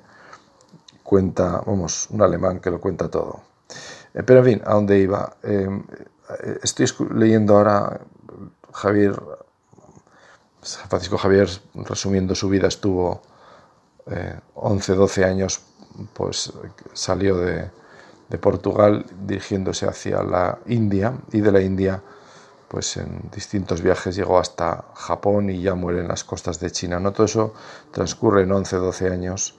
cuenta, 1.03 1.61
vamos, 1.65 2.07
un 2.09 2.21
alemán 2.21 2.59
que 2.59 2.69
lo 2.69 2.79
cuenta 2.79 3.09
todo. 3.09 3.41
Eh, 4.13 4.23
pero 4.23 4.39
en 4.39 4.45
fin, 4.45 4.61
¿a 4.65 4.73
dónde 4.73 4.99
iba? 4.99 5.35
Eh, 5.43 5.69
estoy 6.63 6.87
leyendo 7.13 7.57
ahora 7.57 7.99
Javier, 8.73 9.21
San 10.61 10.89
Francisco 10.89 11.17
Javier, 11.17 11.49
resumiendo 11.73 12.35
su 12.35 12.47
vida, 12.49 12.67
estuvo 12.67 13.21
11, 14.55 14.95
12 14.95 15.25
años 15.25 15.61
pues 16.13 16.51
salió 16.93 17.37
de, 17.37 17.69
Portugal 18.39 19.05
dirigiéndose 19.27 19.85
hacia 19.85 20.23
la 20.23 20.59
India 20.67 21.13
y 21.33 21.41
de 21.41 21.51
la 21.51 21.59
India 21.59 22.01
pues 22.71 22.95
en 22.95 23.29
distintos 23.33 23.81
viajes 23.81 24.15
llegó 24.15 24.39
hasta 24.39 24.85
Japón 24.95 25.49
y 25.49 25.61
ya 25.61 25.75
muere 25.75 25.99
en 25.99 26.07
las 26.07 26.23
costas 26.23 26.57
de 26.61 26.71
China. 26.71 27.01
¿no? 27.01 27.11
Todo 27.11 27.25
eso 27.25 27.53
transcurre 27.91 28.43
en 28.43 28.51
11, 28.53 28.77
12 28.77 29.09
años 29.09 29.55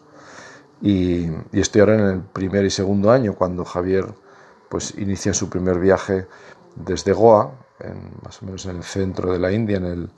y, 0.81 1.29
estoy 1.53 1.83
ahora 1.83 1.95
en 1.97 2.07
el 2.07 2.21
primer 2.23 2.65
y 2.65 2.71
segundo 2.71 3.11
año 3.11 3.35
cuando 3.35 3.67
Javier 3.67 4.07
pues 4.71 4.95
inicia 4.97 5.35
su 5.35 5.51
primer 5.51 5.79
viaje 5.79 6.27
desde 6.75 7.13
Goa, 7.13 7.53
en, 7.81 8.13
más 8.25 8.43
o 8.43 8.47
menos 8.47 8.65
en 8.65 8.77
el 8.77 8.83
centro 8.83 9.31
de 9.31 9.39
la 9.39 9.53
India, 9.53 9.77
en 9.77 9.85
el, 9.85 10.11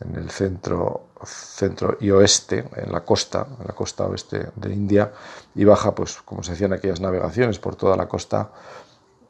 en 0.00 0.16
el 0.16 0.28
centro, 0.30 1.10
centro 1.24 1.98
y 2.00 2.10
oeste, 2.10 2.68
en 2.74 2.90
la 2.90 3.04
costa, 3.04 3.46
en 3.60 3.64
la 3.68 3.74
costa 3.74 4.06
oeste 4.06 4.48
de 4.56 4.72
India, 4.72 5.12
y 5.54 5.64
baja, 5.64 5.94
pues 5.94 6.16
como 6.16 6.42
se 6.42 6.50
hacían 6.50 6.72
aquellas 6.72 7.00
navegaciones, 7.00 7.60
por 7.60 7.76
toda 7.76 7.96
la 7.96 8.08
costa 8.08 8.50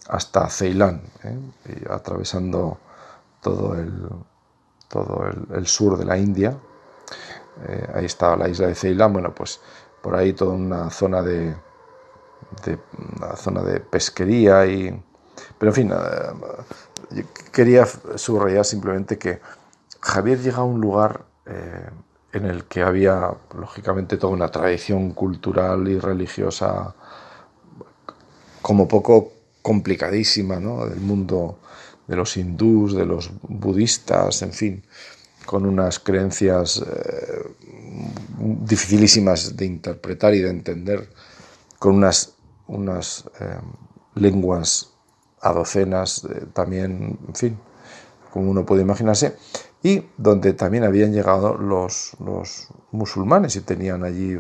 hasta 0.09 0.49
Ceilán, 0.49 1.03
¿eh? 1.25 1.85
atravesando 1.91 2.79
todo 3.41 3.75
el, 3.75 4.09
todo 4.89 5.27
el, 5.55 5.67
sur 5.67 5.99
de 5.99 6.05
la 6.05 6.17
India. 6.17 6.57
Eh, 7.67 7.89
ahí 7.95 8.07
estaba 8.07 8.37
la 8.37 8.49
isla 8.49 8.69
de 8.69 8.75
Ceilán, 8.75 9.13
bueno, 9.13 9.35
pues 9.35 9.61
por 10.03 10.17
ahí 10.17 10.33
toda 10.33 10.55
una 10.55 10.91
zona 10.91 11.23
de, 11.23 11.55
de 12.65 12.79
una 13.17 13.37
zona 13.37 13.63
de 13.63 13.81
pesquería 13.81 14.67
y 14.67 15.03
pero 15.59 15.71
en 15.71 15.75
fin 15.75 15.93
eh, 15.93 17.25
quería 17.53 17.87
subrayar 18.17 18.65
simplemente 18.65 19.19
que 19.19 19.41
Javier 20.01 20.41
llega 20.41 20.59
a 20.59 20.65
un 20.65 20.81
lugar 20.81 21.25
en 22.33 22.45
el 22.45 22.65
que 22.65 22.83
había, 22.83 23.31
lógicamente, 23.57 24.19
toda 24.19 24.35
una 24.35 24.51
tradición 24.51 25.13
cultural 25.13 25.89
y 25.89 25.99
religiosa 25.99 26.95
como 28.61 28.87
poco 28.87 29.33
complicadísima, 29.63 30.61
¿no? 30.61 30.87
Del 30.87 31.01
mundo 31.01 31.59
de 32.07 32.17
los 32.17 32.37
hindús, 32.37 32.95
de 32.95 33.05
los 33.05 33.31
budistas, 33.43 34.43
en 34.43 34.53
fin, 34.53 34.83
con 35.45 35.67
unas 35.67 35.99
creencias 35.99 36.83
eh, 36.87 37.55
dificilísimas 38.39 39.57
de 39.57 39.67
interpretar 39.67 40.35
y 40.35 40.41
de 40.41 40.51
entender, 40.51 41.09
con 41.79 41.97
unas, 41.97 42.35
unas 42.67 43.25
eh, 43.41 43.59
lenguas 44.15 44.91
a 45.41 45.53
docenas, 45.53 46.27
también, 46.53 47.19
en 47.29 47.35
fin, 47.35 47.59
como 48.33 48.51
uno 48.51 48.67
puede 48.67 48.83
imaginarse, 48.83 49.37
y 49.83 50.05
donde 50.17 50.53
también 50.55 50.85
habían 50.85 51.13
llegado 51.13 51.57
los, 51.57 52.13
los 52.19 52.69
musulmanes 52.91 53.55
y 53.57 53.61
tenían 53.61 54.03
allí 54.05 54.37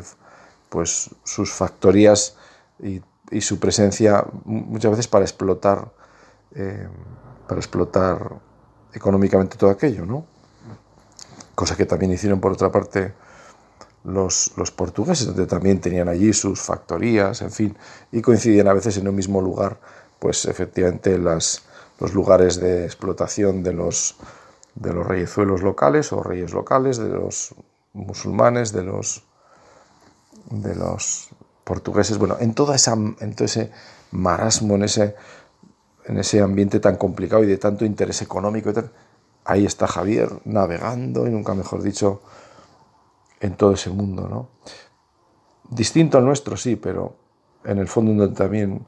pues 0.69 1.11
sus 1.25 1.53
factorías 1.53 2.37
y, 2.83 3.01
y 3.31 3.41
su 3.41 3.59
presencia 3.59 4.25
muchas 4.45 4.93
veces 4.93 5.09
para 5.09 5.25
explotar 5.25 5.91
eh, 6.55 6.89
para 7.47 7.61
explotar 7.61 8.41
económicamente 8.93 9.57
todo 9.57 9.71
aquello, 9.71 10.07
¿no? 10.07 10.27
Cosa 11.55 11.77
que 11.77 11.87
también 11.87 12.13
hicieron 12.13 12.41
por 12.41 12.53
otra 12.53 12.71
parte 12.71 13.15
los, 14.05 14.53
los, 14.57 14.71
portugueses, 14.71 15.27
donde 15.27 15.47
también 15.47 15.81
tenían 15.81 16.09
allí 16.09 16.33
sus 16.33 16.61
factorías, 16.61 17.43
en 17.43 17.51
fin, 17.51 17.77
y 18.13 18.23
coincidían 18.23 18.69
a 18.69 18.73
veces 18.73 18.97
en 18.99 19.09
un 19.09 19.15
mismo 19.15 19.41
lugar, 19.41 19.79
pues 20.19 20.45
efectivamente 20.45 21.19
las, 21.19 21.63
los 21.99 22.15
lugares 22.15 22.61
de 22.61 22.85
explotación 22.85 23.63
de 23.63 23.73
los, 23.73 24.17
de 24.75 24.93
los 24.93 25.07
reyezuelos 25.07 25.63
locales 25.63 26.13
o 26.13 26.23
reyes 26.23 26.53
locales, 26.53 26.99
de 26.99 27.09
los 27.09 27.55
musulmanes, 27.93 28.73
de 28.73 28.85
los, 28.85 29.25
de 30.51 30.75
los 30.75 31.31
portugueses, 31.69 32.17
bueno, 32.17 32.39
en, 32.41 32.55
toda 32.55 32.75
esa, 32.77 32.95
en 32.95 33.35
todo 33.35 33.45
ese 33.45 33.71
marasmo, 34.11 34.77
en 34.77 34.85
ese, 34.85 35.15
en 36.07 36.17
ese 36.19 36.41
ambiente 36.41 36.81
tan 36.81 36.97
complicado 36.97 37.45
y 37.45 37.47
de 37.47 37.59
tanto 37.59 37.85
interés 37.85 38.23
económico, 38.23 38.73
ahí 39.45 39.67
está 39.67 39.87
Javier 39.87 40.31
navegando, 40.47 41.27
y 41.27 41.31
nunca 41.31 41.53
mejor 41.53 41.83
dicho, 41.83 42.23
en 43.41 43.55
todo 43.55 43.73
ese 43.73 43.91
mundo, 43.91 44.29
¿no? 44.29 44.49
Distinto 45.69 46.17
al 46.17 46.25
nuestro, 46.25 46.57
sí, 46.57 46.77
pero 46.77 47.17
en 47.65 47.77
el 47.77 47.87
fondo 47.87 48.33
también 48.33 48.87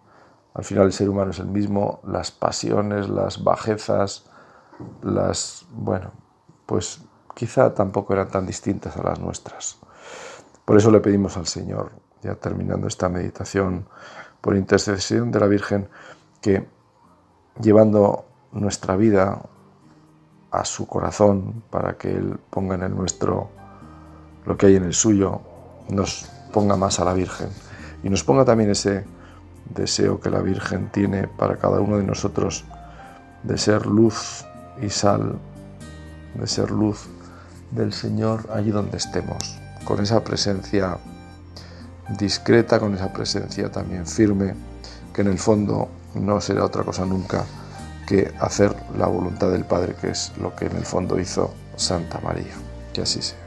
al 0.54 0.64
final 0.64 0.86
el 0.86 0.94
ser 0.94 1.10
humano 1.10 1.32
es 1.32 1.38
el 1.38 1.48
mismo, 1.48 2.00
las 2.04 2.30
pasiones, 2.30 3.10
las 3.10 3.44
bajezas, 3.44 4.24
las, 5.02 5.66
bueno, 5.70 6.12
pues 6.64 7.02
quizá 7.34 7.74
tampoco 7.74 8.14
eran 8.14 8.28
tan 8.28 8.46
distintas 8.46 8.96
a 8.96 9.02
las 9.02 9.20
nuestras. 9.20 9.76
Por 10.64 10.78
eso 10.78 10.90
le 10.90 11.00
pedimos 11.00 11.36
al 11.36 11.46
Señor, 11.46 11.92
ya 12.22 12.34
terminando 12.34 12.86
esta 12.86 13.08
meditación 13.08 13.86
por 14.40 14.56
intercesión 14.56 15.30
de 15.30 15.40
la 15.40 15.46
Virgen, 15.46 15.88
que 16.40 16.66
llevando 17.60 18.24
nuestra 18.52 18.96
vida 18.96 19.42
a 20.50 20.64
su 20.64 20.86
corazón 20.86 21.62
para 21.70 21.96
que 21.96 22.10
Él 22.10 22.38
ponga 22.50 22.74
en 22.74 22.82
el 22.82 22.94
nuestro 22.94 23.50
lo 24.46 24.56
que 24.56 24.66
hay 24.66 24.76
en 24.76 24.84
el 24.84 24.94
suyo, 24.94 25.40
nos 25.90 26.26
ponga 26.52 26.76
más 26.76 26.98
a 26.98 27.04
la 27.04 27.12
Virgen. 27.12 27.48
Y 28.02 28.08
nos 28.08 28.24
ponga 28.24 28.44
también 28.44 28.70
ese 28.70 29.04
deseo 29.74 30.20
que 30.20 30.30
la 30.30 30.40
Virgen 30.40 30.90
tiene 30.90 31.28
para 31.28 31.56
cada 31.56 31.80
uno 31.80 31.98
de 31.98 32.04
nosotros 32.04 32.64
de 33.42 33.58
ser 33.58 33.86
luz 33.86 34.44
y 34.80 34.88
sal, 34.88 35.38
de 36.34 36.46
ser 36.46 36.70
luz 36.70 37.08
del 37.70 37.92
Señor 37.92 38.48
allí 38.52 38.70
donde 38.70 38.96
estemos, 38.96 39.58
con 39.84 40.00
esa 40.00 40.24
presencia 40.24 40.98
discreta, 42.18 42.78
con 42.78 42.94
esa 42.94 43.12
presencia 43.12 43.70
también 43.70 44.06
firme, 44.06 44.54
que 45.14 45.22
en 45.22 45.28
el 45.28 45.38
fondo 45.38 45.88
no 46.14 46.40
será 46.40 46.64
otra 46.64 46.82
cosa 46.82 47.04
nunca 47.04 47.44
que 48.06 48.32
hacer 48.40 48.74
la 48.98 49.06
voluntad 49.06 49.50
del 49.50 49.64
Padre, 49.64 49.94
que 50.00 50.10
es 50.10 50.32
lo 50.40 50.54
que 50.56 50.66
en 50.66 50.76
el 50.76 50.84
fondo 50.84 51.18
hizo 51.18 51.54
Santa 51.76 52.20
María. 52.20 52.52
Que 52.92 53.02
así 53.02 53.22
sea. 53.22 53.39